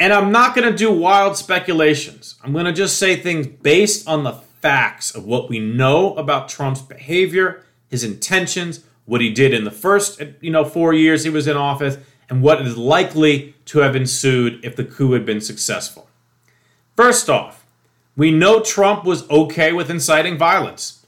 And 0.00 0.12
I'm 0.12 0.32
not 0.32 0.54
going 0.56 0.70
to 0.70 0.76
do 0.76 0.90
wild 0.90 1.36
speculations. 1.36 2.34
I'm 2.42 2.52
going 2.52 2.64
to 2.64 2.72
just 2.72 2.98
say 2.98 3.16
things 3.16 3.46
based 3.46 4.08
on 4.08 4.24
the 4.24 4.32
facts 4.32 5.14
of 5.14 5.24
what 5.24 5.48
we 5.48 5.58
know 5.58 6.14
about 6.14 6.48
Trump's 6.48 6.82
behavior, 6.82 7.64
his 7.88 8.02
intentions, 8.02 8.84
what 9.04 9.20
he 9.20 9.30
did 9.30 9.54
in 9.54 9.64
the 9.64 9.70
first, 9.70 10.20
you 10.40 10.50
know, 10.50 10.64
4 10.64 10.94
years 10.94 11.24
he 11.24 11.30
was 11.30 11.46
in 11.46 11.56
office, 11.56 11.98
and 12.28 12.42
what 12.42 12.62
is 12.62 12.76
likely 12.76 13.54
to 13.66 13.80
have 13.80 13.94
ensued 13.94 14.64
if 14.64 14.74
the 14.74 14.84
coup 14.84 15.12
had 15.12 15.26
been 15.26 15.40
successful. 15.40 16.08
First 16.96 17.28
off, 17.28 17.66
we 18.16 18.30
know 18.30 18.60
Trump 18.60 19.04
was 19.04 19.28
okay 19.28 19.72
with 19.72 19.90
inciting 19.90 20.38
violence. 20.38 21.03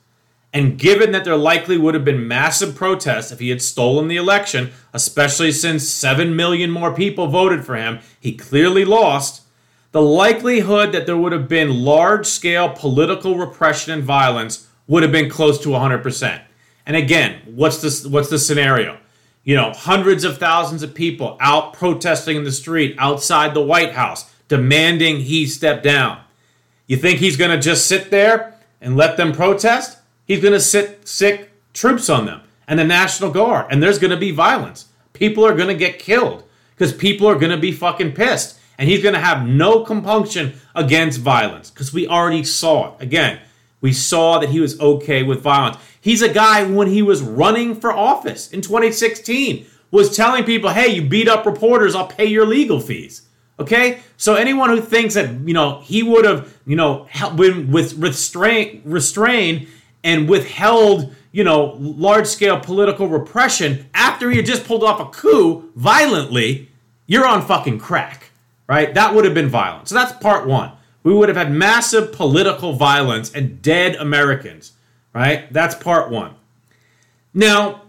And 0.57 0.79
given 0.79 1.13
that 1.13 1.25
there 1.25 1.37
likely 1.37 1.77
would 1.77 1.93
have 1.93 2.07
been 2.07 2.27
massive 2.27 2.75
protests 2.75 3.31
if 3.31 3.41
he 3.41 3.51
had 3.51 3.61
stolen 3.61 4.09
the 4.09 4.17
election, 4.17 4.73
especially 4.95 5.53
since 5.53 5.87
7 5.87 6.35
million 6.35 6.71
more 6.71 6.95
people 6.95 7.27
voted 7.27 7.67
for 7.67 7.77
him, 7.77 7.99
he 8.19 8.35
clearly 8.35 8.83
lost, 8.83 9.43
the 9.93 10.01
likelihood 10.01 10.93
that 10.93 11.05
there 11.05 11.19
would 11.19 11.33
have 11.33 11.47
been 11.47 11.85
large 11.85 12.25
scale 12.25 12.71
political 12.71 13.37
repression 13.37 13.93
and 13.93 14.03
violence 14.03 14.67
would 14.87 15.03
have 15.03 15.13
been 15.13 15.29
close 15.29 15.59
to 15.59 15.69
100%. 15.69 16.41
And 16.87 16.97
again, 16.97 17.43
what's 17.45 17.83
the, 17.83 18.09
what's 18.09 18.31
the 18.31 18.39
scenario? 18.39 18.97
You 19.45 19.57
know, 19.57 19.75
hundreds 19.75 20.25
of 20.25 20.39
thousands 20.39 20.83
of 20.83 20.95
people 20.95 21.37
out 21.39 21.75
protesting 21.75 22.35
in 22.35 22.45
the 22.45 22.51
street 22.51 22.97
outside 22.97 23.53
the 23.53 23.61
White 23.61 23.93
House, 23.93 24.33
demanding 24.49 25.21
he 25.21 25.45
step 25.45 25.83
down. 25.83 26.23
You 26.87 26.97
think 26.97 27.19
he's 27.19 27.37
going 27.37 27.51
to 27.51 27.61
just 27.61 27.87
sit 27.87 28.11
there 28.11 28.55
and 28.81 28.97
let 28.97 29.19
them 29.19 29.33
protest? 29.33 29.99
He's 30.27 30.41
going 30.41 30.53
to 30.53 30.61
sit 30.61 31.07
sick 31.09 31.53
troops 31.73 32.11
on 32.11 32.27
them 32.27 32.43
and 32.69 32.79
the 32.79 32.85
National 32.85 33.31
Guard, 33.31 33.67
and 33.71 33.83
there's 33.83 33.99
going 33.99 34.11
to 34.11 34.17
be 34.17 34.33
violence. 34.33 34.87
People 35.13 35.47
are 35.47 35.55
going 35.55 35.69
to 35.69 35.75
get 35.75 35.99
killed 35.99 36.45
because 36.75 36.93
people 36.93 37.27
are 37.27 37.39
going 37.39 37.53
to 37.53 37.57
be 37.57 37.73
fucking 37.73 38.13
pissed. 38.13 38.59
And 38.79 38.89
he's 38.89 39.03
going 39.03 39.15
to 39.15 39.21
have 39.21 39.47
no 39.47 39.85
compunction 39.85 40.55
against 40.75 41.21
violence 41.21 41.71
because 41.71 41.95
we 41.95 42.07
already 42.07 42.45
saw 42.45 42.95
it. 42.95 43.03
Again, 43.03 43.41
we 43.81 43.93
saw 43.93 44.39
that 44.39 44.51
he 44.51 44.61
was 44.61 44.79
okay 44.81 45.23
with 45.23 45.41
violence. 45.41 45.79
He's 46.01 46.23
a 46.23 46.29
guy 46.33 46.65
when 46.65 46.89
he 46.89 47.03
was 47.03 47.23
running 47.23 47.75
for 47.75 47.93
office 47.93 48.51
in 48.53 48.61
2016 48.61 49.67
was 49.91 50.15
telling 50.15 50.45
people, 50.45 50.71
"Hey, 50.71 50.89
you 50.89 51.03
beat 51.03 51.29
up 51.29 51.47
reporters, 51.47 51.95
I'll 51.95 52.07
pay 52.07 52.27
your 52.27 52.45
legal 52.45 52.81
fees." 52.81 53.23
Okay? 53.59 54.01
So 54.19 54.35
anyone 54.35 54.69
who 54.69 54.81
thinks 54.83 55.15
that, 55.15 55.31
you 55.47 55.55
know, 55.55 55.81
he 55.83 56.03
would 56.03 56.27
have, 56.27 56.53
you 56.67 56.77
know, 56.77 57.07
been 57.35 57.71
with 57.71 57.95
restraint 57.95 58.83
restrained 58.85 59.69
and 60.05 60.29
withheld, 60.29 61.15
you 61.33 61.45
know, 61.45 61.77
large 61.79 62.27
scale 62.27 62.59
political 62.59 63.09
repression 63.09 63.89
after 63.95 64.31
he 64.31 64.37
had 64.37 64.47
just 64.47 64.65
pulled 64.65 64.85
off 64.85 65.01
a 65.01 65.07
coup 65.07 65.71
violently, 65.75 66.69
you're 67.07 67.27
on 67.27 67.43
fucking 67.43 67.79
crack, 67.79 68.31
right? 68.69 68.95
That 68.95 69.15
would 69.15 69.25
have 69.25 69.35
been 69.35 69.49
violent. 69.49 69.89
So 69.89 69.95
that's 69.95 70.13
part 70.13 70.47
one. 70.47 70.73
We 71.03 71.15
would 71.15 71.29
have 71.29 71.37
had 71.37 71.53
massive 71.53 72.13
political 72.13 72.73
violence 72.73 73.33
and 73.33 73.63
dead 73.63 73.95
Americans, 73.97 74.73
right? 75.15 75.53
That's 75.53 75.75
part 75.75 76.11
one. 76.11 76.35
Now, 77.33 77.83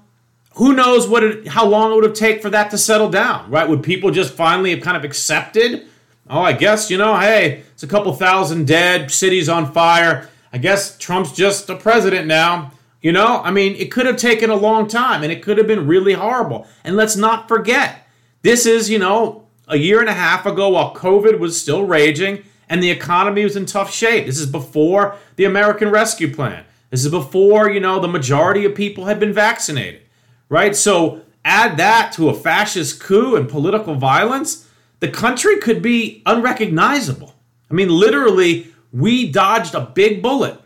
who 0.56 0.74
knows 0.74 1.08
what 1.08 1.24
it, 1.24 1.48
how 1.48 1.66
long 1.66 1.92
it 1.92 1.96
would 1.96 2.04
have 2.04 2.14
taken 2.14 2.42
for 2.42 2.50
that 2.50 2.72
to 2.72 2.78
settle 2.78 3.10
down, 3.10 3.50
right? 3.50 3.68
Would 3.68 3.84
people 3.84 4.12
just 4.12 4.34
finally 4.34 4.72
have 4.72 4.82
kind 4.82 4.98
of 4.98 5.04
accepted? 5.04 5.88
Oh, 6.30 6.42
I 6.42 6.54
guess, 6.54 6.92
you 6.92 6.98
know, 6.98 7.18
hey, 7.18 7.64
it's 7.74 7.84
a 7.84 7.88
couple 7.88 8.14
thousand 8.14 8.68
dead, 8.68 9.10
cities 9.12 9.50
on 9.50 9.72
fire 9.72 10.30
I 10.52 10.58
guess 10.58 10.98
Trump's 10.98 11.32
just 11.32 11.70
a 11.70 11.76
president 11.76 12.28
now. 12.28 12.72
You 13.02 13.12
know, 13.12 13.42
I 13.44 13.52
mean, 13.52 13.76
it 13.76 13.92
could 13.92 14.06
have 14.06 14.18
taken 14.18 14.50
a 14.50 14.56
long 14.56 14.88
time 14.88 15.24
and 15.24 15.32
it 15.32 15.44
could 15.44 15.58
have 15.58 15.68
been 15.68 15.88
really 15.88 16.14
horrible. 16.14 16.68
And 16.84 16.96
let's 16.96 17.16
not 17.16 17.48
forget, 17.48 18.08
this 18.42 18.66
is, 18.66 18.90
you 18.90 19.00
know, 19.00 19.48
a 19.68 19.78
year 19.78 20.00
and 20.00 20.10
a 20.10 20.14
half 20.14 20.46
ago 20.46 20.70
while 20.70 20.96
COVID 20.96 21.40
was 21.40 21.60
still 21.60 21.86
raging 21.86 22.44
and 22.70 22.82
the 22.82 22.90
economy 22.90 23.44
was 23.44 23.56
in 23.56 23.66
tough 23.66 23.94
shape. 23.94 24.26
This 24.26 24.40
is 24.40 24.48
before 24.48 25.16
the 25.36 25.46
American 25.46 25.90
Rescue 25.90 26.34
Plan. 26.34 26.66
This 26.90 27.06
is 27.06 27.12
before, 27.12 27.70
you 27.70 27.80
know, 27.80 28.00
the 28.00 28.08
majority 28.08 28.66
of 28.66 28.74
people 28.76 29.06
had 29.06 29.20
been 29.20 29.34
vaccinated, 29.34 30.02
right? 30.50 30.76
So 30.76 31.22
add 31.46 31.78
that 31.78 32.12
to 32.14 32.30
a 32.30 32.34
fascist 32.34 33.00
coup 33.00 33.36
and 33.36 33.48
political 33.48 33.96
violence, 33.96 34.68
the 35.00 35.10
country 35.10 35.58
could 35.60 35.82
be 35.82 36.24
unrecognizable. 36.26 37.36
I 37.70 37.74
mean, 37.74 37.90
literally, 37.90 38.74
we 38.92 39.32
dodged 39.32 39.76
a 39.76 39.82
big 39.82 40.22
bullet. 40.22 40.60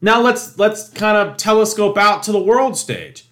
Now 0.00 0.20
let's 0.20 0.58
let's 0.58 0.88
kind 0.88 1.16
of 1.16 1.36
telescope 1.36 1.98
out 1.98 2.22
to 2.24 2.32
the 2.32 2.42
world 2.42 2.76
stage. 2.76 3.26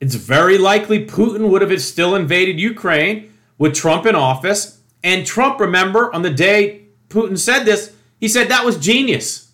It's 0.00 0.14
very 0.14 0.58
likely 0.58 1.06
Putin 1.06 1.48
would 1.48 1.62
have 1.62 1.82
still 1.82 2.14
invaded 2.14 2.58
Ukraine 2.58 3.32
with 3.58 3.74
Trump 3.74 4.06
in 4.06 4.14
office. 4.14 4.80
And 5.02 5.26
Trump, 5.26 5.60
remember, 5.60 6.12
on 6.14 6.22
the 6.22 6.30
day 6.30 6.86
Putin 7.08 7.38
said 7.38 7.64
this, 7.64 7.94
he 8.18 8.28
said 8.28 8.48
that 8.48 8.64
was 8.64 8.76
genius. 8.76 9.52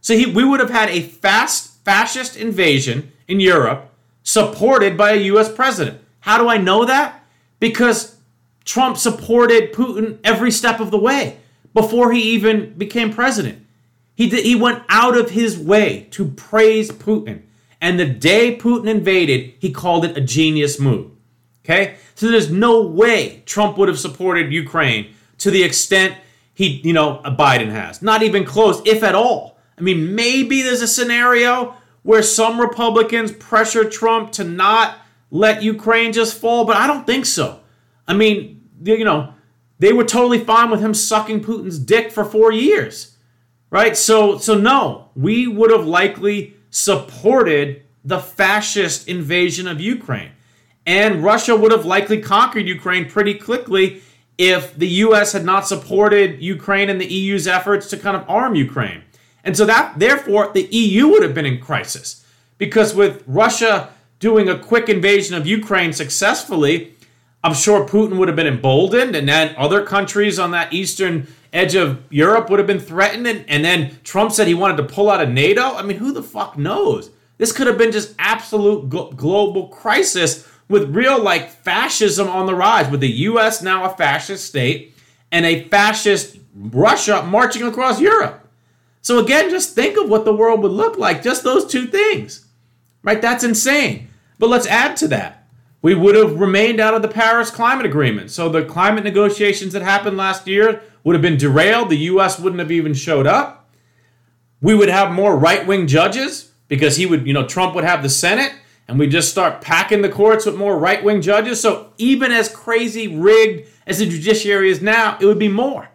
So 0.00 0.16
he, 0.16 0.26
we 0.26 0.44
would 0.44 0.60
have 0.60 0.70
had 0.70 0.90
a 0.90 1.00
fast 1.00 1.84
fascist 1.84 2.36
invasion 2.36 3.12
in 3.28 3.40
Europe 3.40 3.90
supported 4.22 4.96
by 4.96 5.12
a 5.12 5.22
US 5.32 5.52
president. 5.52 6.00
How 6.20 6.38
do 6.38 6.48
I 6.48 6.56
know 6.56 6.84
that? 6.86 7.24
Because 7.60 8.16
Trump 8.64 8.96
supported 8.96 9.72
Putin 9.72 10.18
every 10.24 10.50
step 10.50 10.80
of 10.80 10.90
the 10.90 10.98
way 10.98 11.38
before 11.74 12.12
he 12.12 12.22
even 12.22 12.72
became 12.74 13.12
president. 13.12 13.66
He, 14.14 14.28
did, 14.28 14.44
he 14.44 14.54
went 14.54 14.82
out 14.88 15.16
of 15.16 15.30
his 15.30 15.58
way 15.58 16.06
to 16.12 16.28
praise 16.30 16.90
Putin. 16.90 17.42
And 17.80 17.98
the 17.98 18.06
day 18.06 18.56
Putin 18.56 18.88
invaded, 18.88 19.54
he 19.58 19.72
called 19.72 20.04
it 20.04 20.16
a 20.16 20.20
genius 20.20 20.80
move. 20.80 21.10
Okay? 21.64 21.96
So 22.14 22.28
there's 22.28 22.50
no 22.50 22.80
way 22.80 23.42
Trump 23.44 23.76
would 23.76 23.88
have 23.88 23.98
supported 23.98 24.52
Ukraine 24.52 25.12
to 25.38 25.50
the 25.50 25.62
extent 25.62 26.16
he, 26.54 26.80
you 26.84 26.92
know, 26.92 27.20
Biden 27.24 27.70
has. 27.70 28.00
Not 28.00 28.22
even 28.22 28.44
close, 28.44 28.80
if 28.86 29.02
at 29.02 29.14
all. 29.14 29.58
I 29.76 29.80
mean, 29.80 30.14
maybe 30.14 30.62
there's 30.62 30.82
a 30.82 30.88
scenario 30.88 31.74
where 32.02 32.22
some 32.22 32.60
Republicans 32.60 33.32
pressure 33.32 33.88
Trump 33.88 34.30
to 34.32 34.44
not 34.44 34.98
let 35.30 35.62
Ukraine 35.62 36.12
just 36.12 36.38
fall, 36.38 36.64
but 36.64 36.76
I 36.76 36.86
don't 36.86 37.04
think 37.04 37.26
so. 37.26 37.58
I 38.06 38.14
mean, 38.14 38.68
you 38.84 39.04
know, 39.04 39.33
they 39.78 39.92
were 39.92 40.04
totally 40.04 40.38
fine 40.38 40.70
with 40.70 40.80
him 40.80 40.94
sucking 40.94 41.42
Putin's 41.42 41.78
dick 41.78 42.10
for 42.10 42.24
4 42.24 42.52
years. 42.52 43.16
Right? 43.70 43.96
So 43.96 44.38
so 44.38 44.56
no, 44.56 45.08
we 45.16 45.48
would 45.48 45.72
have 45.72 45.86
likely 45.86 46.54
supported 46.70 47.82
the 48.04 48.20
fascist 48.20 49.08
invasion 49.08 49.66
of 49.66 49.80
Ukraine. 49.80 50.30
And 50.86 51.24
Russia 51.24 51.56
would 51.56 51.72
have 51.72 51.86
likely 51.86 52.20
conquered 52.20 52.68
Ukraine 52.68 53.08
pretty 53.08 53.34
quickly 53.34 54.02
if 54.36 54.76
the 54.76 54.88
US 54.88 55.32
had 55.32 55.44
not 55.44 55.66
supported 55.66 56.42
Ukraine 56.42 56.90
and 56.90 57.00
the 57.00 57.06
EU's 57.06 57.46
efforts 57.46 57.88
to 57.90 57.96
kind 57.96 58.16
of 58.16 58.28
arm 58.28 58.54
Ukraine. 58.54 59.02
And 59.42 59.56
so 59.56 59.64
that 59.66 59.98
therefore 59.98 60.50
the 60.52 60.68
EU 60.70 61.08
would 61.08 61.22
have 61.22 61.34
been 61.34 61.46
in 61.46 61.60
crisis 61.60 62.24
because 62.58 62.94
with 62.94 63.22
Russia 63.26 63.90
doing 64.18 64.48
a 64.48 64.58
quick 64.58 64.88
invasion 64.88 65.34
of 65.34 65.46
Ukraine 65.46 65.92
successfully, 65.92 66.93
I'm 67.44 67.52
sure 67.52 67.86
Putin 67.86 68.16
would 68.16 68.28
have 68.28 68.36
been 68.36 68.46
emboldened 68.46 69.14
and 69.14 69.28
then 69.28 69.54
other 69.58 69.84
countries 69.84 70.38
on 70.38 70.52
that 70.52 70.72
eastern 70.72 71.28
edge 71.52 71.74
of 71.74 72.02
Europe 72.08 72.48
would 72.48 72.58
have 72.58 72.66
been 72.66 72.80
threatened 72.80 73.26
and, 73.26 73.44
and 73.48 73.62
then 73.62 73.98
Trump 74.02 74.32
said 74.32 74.48
he 74.48 74.54
wanted 74.54 74.78
to 74.78 74.84
pull 74.84 75.10
out 75.10 75.22
of 75.22 75.28
NATO. 75.28 75.60
I 75.60 75.82
mean, 75.82 75.98
who 75.98 76.10
the 76.10 76.22
fuck 76.22 76.56
knows? 76.56 77.10
This 77.36 77.52
could 77.52 77.66
have 77.66 77.76
been 77.76 77.92
just 77.92 78.14
absolute 78.18 78.88
global 78.88 79.68
crisis 79.68 80.48
with 80.70 80.96
real 80.96 81.22
like 81.22 81.50
fascism 81.50 82.28
on 82.28 82.46
the 82.46 82.54
rise, 82.54 82.90
with 82.90 83.00
the 83.00 83.10
U.S. 83.10 83.60
now 83.62 83.84
a 83.84 83.94
fascist 83.94 84.46
state 84.46 84.96
and 85.30 85.44
a 85.44 85.68
fascist 85.68 86.38
Russia 86.54 87.22
marching 87.24 87.64
across 87.64 88.00
Europe. 88.00 88.48
So 89.02 89.18
again, 89.18 89.50
just 89.50 89.74
think 89.74 89.98
of 89.98 90.08
what 90.08 90.24
the 90.24 90.34
world 90.34 90.62
would 90.62 90.72
look 90.72 90.96
like. 90.96 91.22
Just 91.22 91.44
those 91.44 91.66
two 91.66 91.86
things, 91.88 92.46
right? 93.02 93.20
That's 93.20 93.44
insane. 93.44 94.08
But 94.38 94.48
let's 94.48 94.66
add 94.66 94.96
to 94.98 95.08
that. 95.08 95.43
We 95.84 95.94
would 95.94 96.14
have 96.14 96.40
remained 96.40 96.80
out 96.80 96.94
of 96.94 97.02
the 97.02 97.08
Paris 97.08 97.50
Climate 97.50 97.84
Agreement. 97.84 98.30
So 98.30 98.48
the 98.48 98.64
climate 98.64 99.04
negotiations 99.04 99.74
that 99.74 99.82
happened 99.82 100.16
last 100.16 100.46
year 100.46 100.80
would 101.04 101.14
have 101.14 101.20
been 101.20 101.36
derailed. 101.36 101.90
The 101.90 101.98
U.S. 101.98 102.40
wouldn't 102.40 102.58
have 102.58 102.72
even 102.72 102.94
showed 102.94 103.26
up. 103.26 103.70
We 104.62 104.74
would 104.74 104.88
have 104.88 105.12
more 105.12 105.36
right 105.36 105.66
wing 105.66 105.86
judges 105.86 106.52
because 106.68 106.96
he 106.96 107.04
would, 107.04 107.26
you 107.26 107.34
know, 107.34 107.46
Trump 107.46 107.74
would 107.74 107.84
have 107.84 108.02
the 108.02 108.08
Senate 108.08 108.54
and 108.88 108.98
we 108.98 109.06
just 109.06 109.30
start 109.30 109.60
packing 109.60 110.00
the 110.00 110.08
courts 110.08 110.46
with 110.46 110.56
more 110.56 110.78
right 110.78 111.04
wing 111.04 111.20
judges. 111.20 111.60
So 111.60 111.92
even 111.98 112.32
as 112.32 112.48
crazy 112.48 113.06
rigged 113.06 113.68
as 113.86 113.98
the 113.98 114.06
judiciary 114.08 114.70
is 114.70 114.80
now, 114.80 115.18
it 115.20 115.26
would 115.26 115.38
be 115.38 115.48
more. 115.48 115.90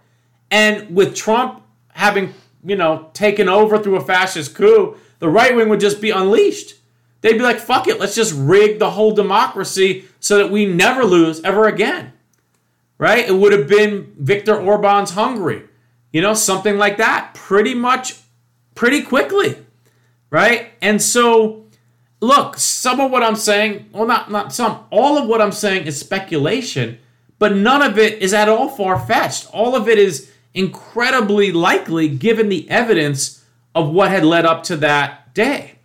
And 0.51 0.95
with 0.95 1.15
Trump 1.15 1.63
having, 1.93 2.35
you 2.63 2.75
know, 2.75 3.09
taken 3.13 3.49
over 3.49 3.79
through 3.79 3.95
a 3.95 4.05
fascist 4.05 4.53
coup, 4.53 4.97
the 5.17 5.29
right 5.29 5.55
wing 5.55 5.67
would 5.67 5.79
just 5.79 5.99
be 5.99 6.11
unleashed. 6.11 6.75
They'd 7.21 7.33
be 7.33 7.43
like, 7.43 7.59
fuck 7.59 7.87
it, 7.87 7.99
let's 7.99 8.15
just 8.15 8.33
rig 8.33 8.79
the 8.79 8.91
whole 8.91 9.11
democracy 9.11 10.05
so 10.19 10.37
that 10.37 10.51
we 10.51 10.65
never 10.65 11.03
lose 11.03 11.41
ever 11.41 11.67
again. 11.67 12.13
Right? 12.97 13.27
It 13.27 13.33
would 13.33 13.51
have 13.51 13.67
been 13.67 14.13
Viktor 14.17 14.59
Orban's 14.59 15.11
Hungary, 15.11 15.63
you 16.11 16.21
know, 16.21 16.33
something 16.33 16.77
like 16.77 16.97
that, 16.97 17.33
pretty 17.33 17.73
much 17.73 18.15
pretty 18.75 19.01
quickly. 19.01 19.57
Right? 20.29 20.71
And 20.81 21.01
so 21.01 21.65
look, 22.21 22.57
some 22.57 22.99
of 22.99 23.11
what 23.11 23.23
I'm 23.23 23.35
saying, 23.35 23.89
well, 23.91 24.07
not 24.07 24.31
not 24.31 24.53
some, 24.53 24.85
all 24.89 25.17
of 25.17 25.27
what 25.27 25.41
I'm 25.41 25.51
saying 25.51 25.87
is 25.87 25.99
speculation, 25.99 26.99
but 27.37 27.55
none 27.55 27.81
of 27.81 27.97
it 27.97 28.21
is 28.21 28.33
at 28.33 28.49
all 28.49 28.69
far 28.69 28.99
fetched. 28.99 29.47
All 29.53 29.75
of 29.75 29.87
it 29.87 29.97
is 29.97 30.31
incredibly 30.53 31.51
likely 31.51 32.07
given 32.09 32.49
the 32.49 32.69
evidence 32.69 33.43
of 33.73 33.89
what 33.89 34.11
had 34.11 34.25
led 34.25 34.45
up 34.45 34.63
to 34.63 34.77
that 34.77 35.33
day. 35.33 35.78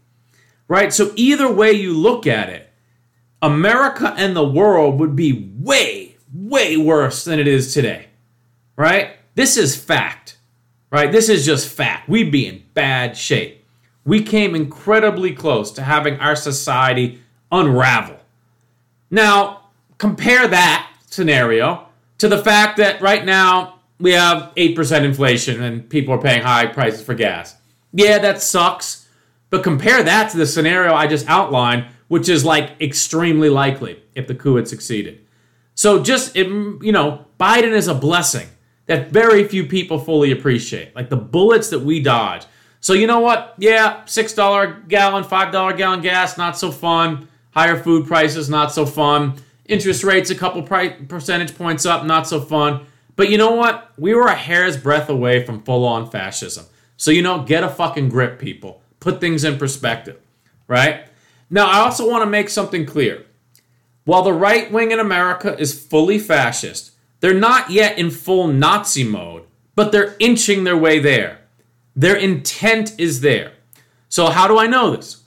Right? 0.68 0.92
So, 0.92 1.12
either 1.16 1.53
way 1.53 1.72
you 1.72 1.92
look 1.92 2.27
at 2.27 2.48
it, 2.48 2.70
America 3.42 4.14
and 4.16 4.35
the 4.35 4.46
world 4.46 4.98
would 4.98 5.14
be 5.14 5.53
way, 5.59 6.16
way 6.33 6.77
worse 6.77 7.24
than 7.24 7.38
it 7.38 7.46
is 7.46 7.74
today. 7.74 8.07
Right? 8.77 9.16
This 9.35 9.57
is 9.57 9.77
fact. 9.77 10.38
Right? 10.90 11.12
This 11.12 11.29
is 11.29 11.44
just 11.44 11.68
fact. 11.68 12.09
We'd 12.09 12.31
be 12.31 12.46
in 12.46 12.62
bad 12.74 13.16
shape 13.16 13.64
we 14.05 14.22
came 14.22 14.55
incredibly 14.55 15.33
close 15.33 15.70
to 15.72 15.83
having 15.83 16.18
our 16.20 16.37
society 16.37 17.22
unravel. 17.50 18.18
Now, 19.11 19.68
compare 19.98 20.46
that 20.48 20.90
scenario 21.07 21.87
to 22.18 22.29
the 22.29 22.42
fact 22.42 22.77
that 22.77 23.00
right 23.00 23.24
now 23.24 23.81
we 23.98 24.12
have 24.12 24.53
8% 24.57 25.05
inflation 25.05 25.62
and 25.62 25.88
people 25.88 26.14
are 26.14 26.20
paying 26.20 26.42
high 26.42 26.66
prices 26.66 27.03
for 27.03 27.14
gas. 27.14 27.57
Yeah, 27.92 28.18
that 28.18 28.42
sucks. 28.42 29.03
But 29.54 29.62
compare 29.62 30.02
that 30.02 30.30
to 30.30 30.36
the 30.36 30.46
scenario 30.46 30.94
I 30.94 31.06
just 31.06 31.28
outlined, 31.28 31.86
which 32.08 32.28
is 32.28 32.44
like 32.44 32.80
extremely 32.80 33.48
likely 33.48 34.02
if 34.16 34.26
the 34.26 34.34
coup 34.34 34.56
had 34.56 34.66
succeeded. 34.66 35.20
So 35.74 36.02
just, 36.02 36.34
it, 36.34 36.48
you 36.48 36.92
know, 36.92 37.26
Biden 37.38 37.72
is 37.72 37.86
a 37.86 37.94
blessing 37.94 38.48
that 38.86 39.10
very 39.10 39.46
few 39.46 39.66
people 39.66 39.98
fully 39.98 40.32
appreciate. 40.32 40.94
Like 40.96 41.08
the 41.08 41.16
bullets 41.16 41.70
that 41.70 41.80
we 41.80 42.00
dodge 42.00 42.46
so 42.84 42.92
you 42.92 43.06
know 43.06 43.20
what? 43.20 43.54
Yeah, 43.56 44.02
$6 44.04 44.88
gallon, 44.88 45.24
$5 45.24 45.76
gallon 45.78 46.02
gas, 46.02 46.36
not 46.36 46.58
so 46.58 46.70
fun. 46.70 47.28
Higher 47.52 47.82
food 47.82 48.06
prices, 48.06 48.50
not 48.50 48.72
so 48.72 48.84
fun. 48.84 49.36
Interest 49.64 50.04
rates 50.04 50.28
a 50.28 50.34
couple 50.34 50.62
percentage 50.62 51.56
points 51.56 51.86
up, 51.86 52.04
not 52.04 52.28
so 52.28 52.42
fun. 52.42 52.84
But 53.16 53.30
you 53.30 53.38
know 53.38 53.52
what? 53.52 53.90
We 53.96 54.14
were 54.14 54.26
a 54.26 54.34
hair's 54.34 54.76
breadth 54.76 55.08
away 55.08 55.46
from 55.46 55.62
full 55.62 55.86
on 55.86 56.10
fascism. 56.10 56.66
So, 56.98 57.10
you 57.10 57.22
know, 57.22 57.42
get 57.42 57.64
a 57.64 57.70
fucking 57.70 58.10
grip, 58.10 58.38
people. 58.38 58.82
Put 59.04 59.20
things 59.20 59.44
in 59.44 59.58
perspective, 59.58 60.18
right? 60.66 61.04
Now, 61.50 61.66
I 61.66 61.80
also 61.80 62.10
want 62.10 62.22
to 62.22 62.30
make 62.30 62.48
something 62.48 62.86
clear. 62.86 63.26
While 64.04 64.22
the 64.22 64.32
right 64.32 64.72
wing 64.72 64.92
in 64.92 64.98
America 64.98 65.54
is 65.58 65.78
fully 65.78 66.18
fascist, 66.18 66.92
they're 67.20 67.34
not 67.34 67.68
yet 67.68 67.98
in 67.98 68.10
full 68.10 68.46
Nazi 68.46 69.04
mode, 69.04 69.42
but 69.74 69.92
they're 69.92 70.16
inching 70.18 70.64
their 70.64 70.78
way 70.78 71.00
there. 71.00 71.40
Their 71.94 72.16
intent 72.16 72.98
is 72.98 73.20
there. 73.20 73.52
So, 74.08 74.30
how 74.30 74.48
do 74.48 74.56
I 74.56 74.66
know 74.66 74.96
this? 74.96 75.22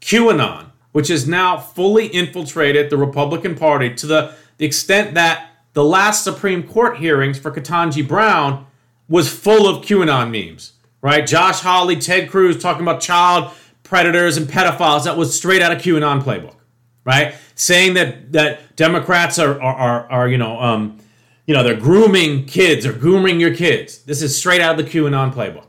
QAnon, 0.00 0.66
which 0.92 1.08
has 1.08 1.26
now 1.26 1.56
fully 1.56 2.06
infiltrated 2.06 2.90
the 2.90 2.96
Republican 2.96 3.56
Party 3.56 3.92
to 3.96 4.06
the, 4.06 4.34
extent 4.60 5.14
that 5.14 5.50
the 5.72 5.82
last 5.82 6.22
Supreme 6.22 6.62
Court 6.62 6.98
hearings 6.98 7.40
for 7.40 7.50
Ketanji 7.50 8.06
Brown 8.06 8.66
was 9.08 9.28
full 9.28 9.68
of 9.68 9.84
QAnon 9.84 10.30
memes, 10.30 10.73
right? 11.04 11.26
Josh 11.26 11.60
Hawley, 11.60 11.96
Ted 11.96 12.30
Cruz 12.30 12.60
talking 12.60 12.80
about 12.80 13.02
child 13.02 13.52
predators 13.82 14.38
and 14.38 14.48
pedophiles. 14.48 15.04
That 15.04 15.18
was 15.18 15.36
straight 15.36 15.60
out 15.60 15.70
of 15.70 15.82
QAnon 15.82 16.22
playbook, 16.22 16.56
right? 17.04 17.34
Saying 17.54 17.94
that 17.94 18.32
that 18.32 18.74
Democrats 18.74 19.38
are 19.38 19.60
are, 19.60 19.74
are, 19.74 20.10
are 20.10 20.28
you 20.28 20.38
know 20.38 20.58
um, 20.58 20.98
you 21.46 21.54
know 21.54 21.62
they're 21.62 21.78
grooming 21.78 22.46
kids 22.46 22.86
or 22.86 22.92
grooming 22.94 23.38
your 23.38 23.54
kids. 23.54 23.98
This 23.98 24.22
is 24.22 24.36
straight 24.36 24.62
out 24.62 24.80
of 24.80 24.84
the 24.84 24.90
QAnon 24.90 25.32
playbook. 25.32 25.66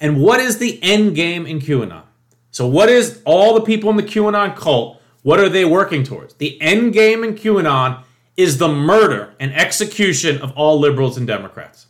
And 0.00 0.20
what 0.20 0.40
is 0.40 0.58
the 0.58 0.82
end 0.82 1.14
game 1.14 1.46
in 1.46 1.60
QAnon? 1.60 2.02
So, 2.50 2.66
what 2.66 2.88
is 2.88 3.22
all 3.24 3.54
the 3.54 3.60
people 3.60 3.88
in 3.90 3.96
the 3.96 4.02
QAnon 4.02 4.56
cult? 4.56 5.00
What 5.22 5.38
are 5.38 5.48
they 5.48 5.64
working 5.64 6.02
towards? 6.02 6.34
The 6.34 6.60
end 6.60 6.92
game 6.92 7.22
in 7.22 7.34
QAnon 7.34 8.02
is 8.36 8.58
the 8.58 8.66
murder 8.66 9.34
and 9.38 9.54
execution 9.54 10.42
of 10.42 10.50
all 10.56 10.80
liberals 10.80 11.16
and 11.16 11.26
Democrats. 11.26 11.86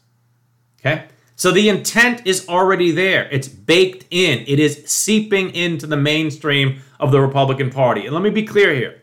Okay? 0.78 1.06
So 1.36 1.50
the 1.50 1.68
intent 1.68 2.26
is 2.26 2.48
already 2.48 2.90
there. 2.90 3.28
It's 3.30 3.48
baked 3.48 4.06
in. 4.10 4.44
It 4.46 4.58
is 4.58 4.84
seeping 4.86 5.54
into 5.54 5.86
the 5.86 5.96
mainstream 5.96 6.82
of 7.00 7.10
the 7.10 7.20
Republican 7.20 7.70
Party. 7.70 8.04
And 8.04 8.14
let 8.14 8.22
me 8.22 8.30
be 8.30 8.44
clear 8.44 8.74
here 8.74 9.02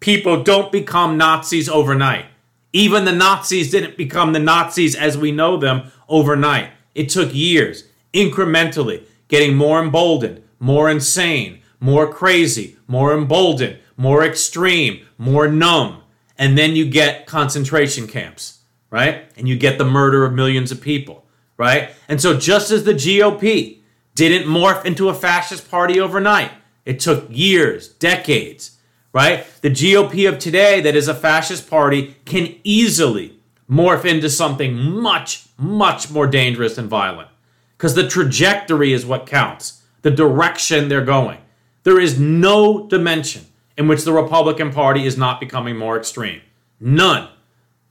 people 0.00 0.42
don't 0.42 0.72
become 0.72 1.16
Nazis 1.16 1.68
overnight. 1.68 2.26
Even 2.72 3.04
the 3.04 3.12
Nazis 3.12 3.70
didn't 3.70 3.96
become 3.96 4.32
the 4.32 4.38
Nazis 4.38 4.94
as 4.94 5.16
we 5.16 5.32
know 5.32 5.56
them 5.56 5.90
overnight. 6.08 6.70
It 6.94 7.08
took 7.08 7.34
years 7.34 7.84
incrementally, 8.12 9.04
getting 9.28 9.56
more 9.56 9.82
emboldened, 9.82 10.42
more 10.58 10.90
insane, 10.90 11.60
more 11.80 12.12
crazy, 12.12 12.76
more 12.86 13.16
emboldened, 13.16 13.78
more 13.96 14.24
extreme, 14.24 15.04
more 15.18 15.48
numb. 15.48 16.02
And 16.38 16.56
then 16.56 16.76
you 16.76 16.88
get 16.88 17.26
concentration 17.26 18.06
camps, 18.06 18.60
right? 18.90 19.30
And 19.36 19.48
you 19.48 19.56
get 19.56 19.78
the 19.78 19.84
murder 19.84 20.24
of 20.24 20.32
millions 20.32 20.70
of 20.70 20.80
people, 20.80 21.25
right? 21.56 21.90
And 22.08 22.20
so, 22.20 22.38
just 22.38 22.70
as 22.70 22.84
the 22.84 22.94
GOP 22.94 23.78
didn't 24.14 24.48
morph 24.48 24.84
into 24.84 25.08
a 25.08 25.14
fascist 25.14 25.70
party 25.70 26.00
overnight, 26.00 26.52
it 26.84 27.00
took 27.00 27.26
years, 27.30 27.88
decades, 27.88 28.78
right? 29.12 29.46
The 29.62 29.70
GOP 29.70 30.28
of 30.28 30.38
today, 30.38 30.80
that 30.80 30.96
is 30.96 31.08
a 31.08 31.14
fascist 31.14 31.68
party, 31.68 32.16
can 32.24 32.54
easily 32.64 33.38
morph 33.70 34.04
into 34.04 34.30
something 34.30 34.74
much, 34.74 35.46
much 35.58 36.10
more 36.10 36.26
dangerous 36.26 36.78
and 36.78 36.88
violent 36.88 37.28
because 37.76 37.94
the 37.94 38.08
trajectory 38.08 38.92
is 38.92 39.04
what 39.04 39.26
counts, 39.26 39.82
the 40.02 40.10
direction 40.10 40.88
they're 40.88 41.04
going. 41.04 41.38
There 41.82 42.00
is 42.00 42.18
no 42.18 42.86
dimension 42.86 43.46
in 43.76 43.86
which 43.86 44.04
the 44.04 44.12
Republican 44.12 44.72
Party 44.72 45.04
is 45.04 45.18
not 45.18 45.40
becoming 45.40 45.76
more 45.76 45.98
extreme. 45.98 46.40
None. 46.80 47.28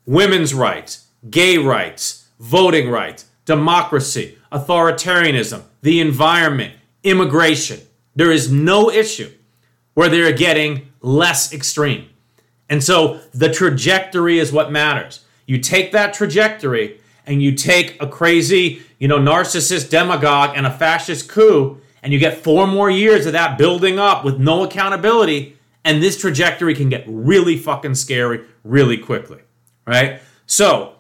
Women's 0.06 0.54
rights, 0.54 1.08
gay 1.30 1.58
rights, 1.58 2.28
voting 2.40 2.90
rights, 2.90 3.26
democracy, 3.46 4.38
authoritarianism, 4.52 5.64
the 5.82 6.00
environment, 6.00 6.74
immigration. 7.04 7.80
There 8.16 8.32
is 8.32 8.52
no 8.52 8.90
issue 8.90 9.32
where 9.94 10.10
they're 10.10 10.34
getting 10.34 10.92
less 11.02 11.54
extreme. 11.54 12.10
And 12.70 12.84
so 12.84 13.22
the 13.34 13.52
trajectory 13.52 14.40
is 14.40 14.52
what 14.52 14.72
matters. 14.72 15.24
You 15.46 15.60
take 15.60 15.92
that 15.92 16.14
trajectory 16.14 17.00
and 17.26 17.42
you 17.42 17.54
take 17.54 18.02
a 18.02 18.08
crazy, 18.08 18.82
you 19.00 19.08
know, 19.08 19.20
narcissist 19.20 19.90
demagogue 19.90 20.56
and 20.56 20.66
a 20.66 20.72
fascist 20.72 21.30
coup, 21.30 21.82
and 22.04 22.14
you 22.14 22.20
get 22.20 22.38
four 22.38 22.68
more 22.68 22.90
years 22.90 23.26
of 23.26 23.34
that 23.34 23.58
building 23.58 23.98
up 24.00 24.24
with 24.24 24.40
no 24.40 24.64
accountability, 24.64 25.58
and 25.84 26.02
this 26.02 26.20
trajectory 26.20 26.76
can 26.76 26.90
get 26.90 27.04
really 27.08 27.58
fucking 27.58 27.96
scary 27.96 28.42
really 28.64 28.98
quickly, 28.98 29.40
right? 29.88 30.20
So, 30.46 30.95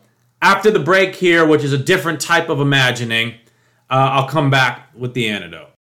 after 0.45 0.69
the 0.69 0.79
break 0.79 1.15
here, 1.15 1.43
which 1.43 1.63
is 1.63 1.73
a 1.73 1.77
different 1.77 2.21
type 2.21 2.49
of 2.49 2.59
imagining, 2.59 3.33
uh, 3.89 4.13
I'll 4.13 4.27
come 4.27 4.51
back 4.51 4.89
with 4.95 5.15
the 5.15 5.27
antidote. 5.27 5.74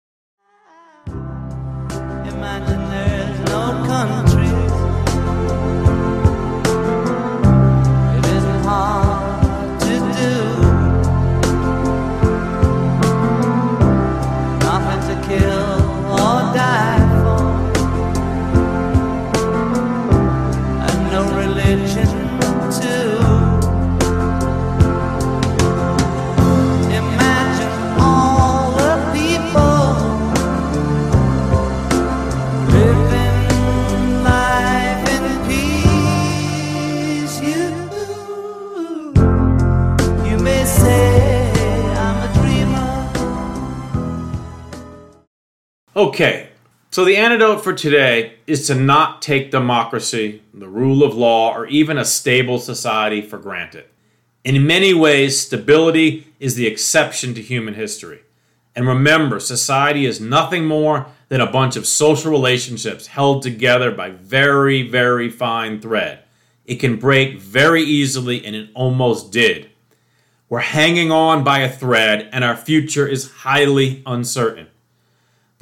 Okay, 46.02 46.48
so 46.90 47.04
the 47.04 47.16
antidote 47.16 47.62
for 47.62 47.72
today 47.72 48.34
is 48.48 48.66
to 48.66 48.74
not 48.74 49.22
take 49.22 49.52
democracy, 49.52 50.42
the 50.52 50.66
rule 50.66 51.04
of 51.04 51.14
law, 51.14 51.54
or 51.54 51.64
even 51.66 51.96
a 51.96 52.04
stable 52.04 52.58
society 52.58 53.20
for 53.22 53.38
granted. 53.38 53.84
In 54.42 54.66
many 54.66 54.92
ways, 54.92 55.40
stability 55.40 56.26
is 56.40 56.56
the 56.56 56.66
exception 56.66 57.34
to 57.34 57.40
human 57.40 57.74
history. 57.74 58.22
And 58.74 58.88
remember, 58.88 59.38
society 59.38 60.04
is 60.04 60.20
nothing 60.20 60.66
more 60.66 61.06
than 61.28 61.40
a 61.40 61.52
bunch 61.52 61.76
of 61.76 61.86
social 61.86 62.32
relationships 62.32 63.06
held 63.06 63.42
together 63.42 63.92
by 63.92 64.10
very, 64.10 64.82
very 64.82 65.30
fine 65.30 65.80
thread. 65.80 66.24
It 66.64 66.80
can 66.80 66.96
break 66.96 67.38
very 67.38 67.84
easily, 67.84 68.44
and 68.44 68.56
it 68.56 68.70
almost 68.74 69.30
did. 69.30 69.70
We're 70.48 70.58
hanging 70.58 71.12
on 71.12 71.44
by 71.44 71.60
a 71.60 71.70
thread, 71.70 72.28
and 72.32 72.42
our 72.42 72.56
future 72.56 73.06
is 73.06 73.30
highly 73.30 74.02
uncertain. 74.04 74.66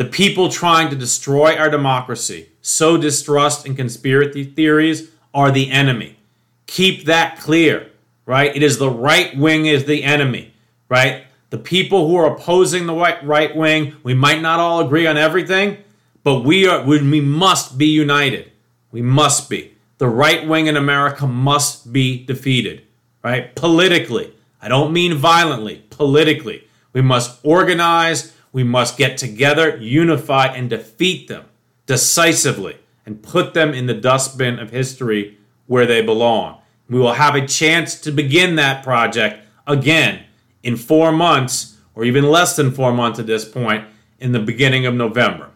The 0.00 0.06
people 0.06 0.48
trying 0.48 0.88
to 0.88 0.96
destroy 0.96 1.56
our 1.56 1.68
democracy, 1.68 2.48
sow 2.62 2.96
distrust 2.96 3.66
and 3.66 3.76
conspiracy 3.76 4.44
theories, 4.44 5.10
are 5.34 5.50
the 5.50 5.70
enemy. 5.70 6.16
Keep 6.64 7.04
that 7.04 7.38
clear, 7.38 7.90
right? 8.24 8.56
It 8.56 8.62
is 8.62 8.78
the 8.78 8.88
right 8.88 9.36
wing 9.36 9.66
is 9.66 9.84
the 9.84 10.02
enemy, 10.02 10.54
right? 10.88 11.24
The 11.50 11.58
people 11.58 12.08
who 12.08 12.16
are 12.16 12.34
opposing 12.34 12.86
the 12.86 12.94
right, 12.94 13.54
wing, 13.54 13.94
we 14.02 14.14
might 14.14 14.40
not 14.40 14.58
all 14.58 14.80
agree 14.80 15.06
on 15.06 15.18
everything, 15.18 15.76
but 16.24 16.44
we 16.44 16.66
are 16.66 16.82
we, 16.82 17.02
we 17.02 17.20
must 17.20 17.76
be 17.76 17.88
united. 17.88 18.50
We 18.92 19.02
must 19.02 19.50
be. 19.50 19.74
The 19.98 20.08
right 20.08 20.48
wing 20.48 20.66
in 20.66 20.78
America 20.78 21.26
must 21.26 21.92
be 21.92 22.24
defeated, 22.24 22.84
right? 23.22 23.54
Politically. 23.54 24.32
I 24.62 24.68
don't 24.68 24.94
mean 24.94 25.18
violently, 25.18 25.84
politically. 25.90 26.66
We 26.94 27.02
must 27.02 27.38
organize, 27.44 28.32
we 28.52 28.64
must 28.64 28.98
get 28.98 29.16
together, 29.16 29.76
unify, 29.76 30.46
and 30.46 30.68
defeat 30.70 31.28
them 31.28 31.44
decisively 31.86 32.78
and 33.06 33.22
put 33.22 33.54
them 33.54 33.74
in 33.74 33.86
the 33.86 33.94
dustbin 33.94 34.58
of 34.58 34.70
history 34.70 35.38
where 35.66 35.86
they 35.86 36.02
belong. 36.02 36.60
We 36.88 36.98
will 36.98 37.14
have 37.14 37.34
a 37.34 37.46
chance 37.46 38.00
to 38.00 38.10
begin 38.10 38.56
that 38.56 38.82
project 38.82 39.46
again 39.66 40.24
in 40.62 40.76
four 40.76 41.12
months, 41.12 41.76
or 41.94 42.04
even 42.04 42.24
less 42.24 42.56
than 42.56 42.72
four 42.72 42.92
months 42.92 43.18
at 43.18 43.26
this 43.26 43.44
point, 43.44 43.84
in 44.18 44.32
the 44.32 44.40
beginning 44.40 44.86
of 44.86 44.94
November. 44.94 45.50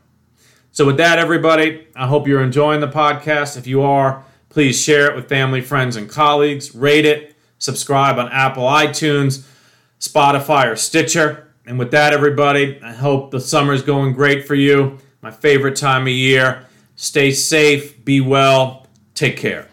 So, 0.72 0.86
with 0.86 0.96
that, 0.96 1.18
everybody, 1.18 1.86
I 1.94 2.06
hope 2.06 2.26
you're 2.26 2.42
enjoying 2.42 2.80
the 2.80 2.88
podcast. 2.88 3.56
If 3.56 3.66
you 3.66 3.82
are, 3.82 4.24
please 4.48 4.80
share 4.80 5.10
it 5.10 5.14
with 5.14 5.28
family, 5.28 5.60
friends, 5.60 5.96
and 5.96 6.08
colleagues. 6.08 6.74
Rate 6.74 7.04
it, 7.04 7.36
subscribe 7.58 8.18
on 8.18 8.28
Apple 8.30 8.64
iTunes, 8.64 9.46
Spotify, 10.00 10.72
or 10.72 10.76
Stitcher. 10.76 11.43
And 11.66 11.78
with 11.78 11.90
that, 11.92 12.12
everybody, 12.12 12.80
I 12.82 12.92
hope 12.92 13.30
the 13.30 13.40
summer's 13.40 13.82
going 13.82 14.12
great 14.12 14.46
for 14.46 14.54
you. 14.54 14.98
My 15.22 15.30
favorite 15.30 15.76
time 15.76 16.02
of 16.02 16.08
year. 16.08 16.66
Stay 16.96 17.32
safe, 17.32 18.04
be 18.04 18.20
well, 18.20 18.86
take 19.14 19.36
care. 19.36 19.68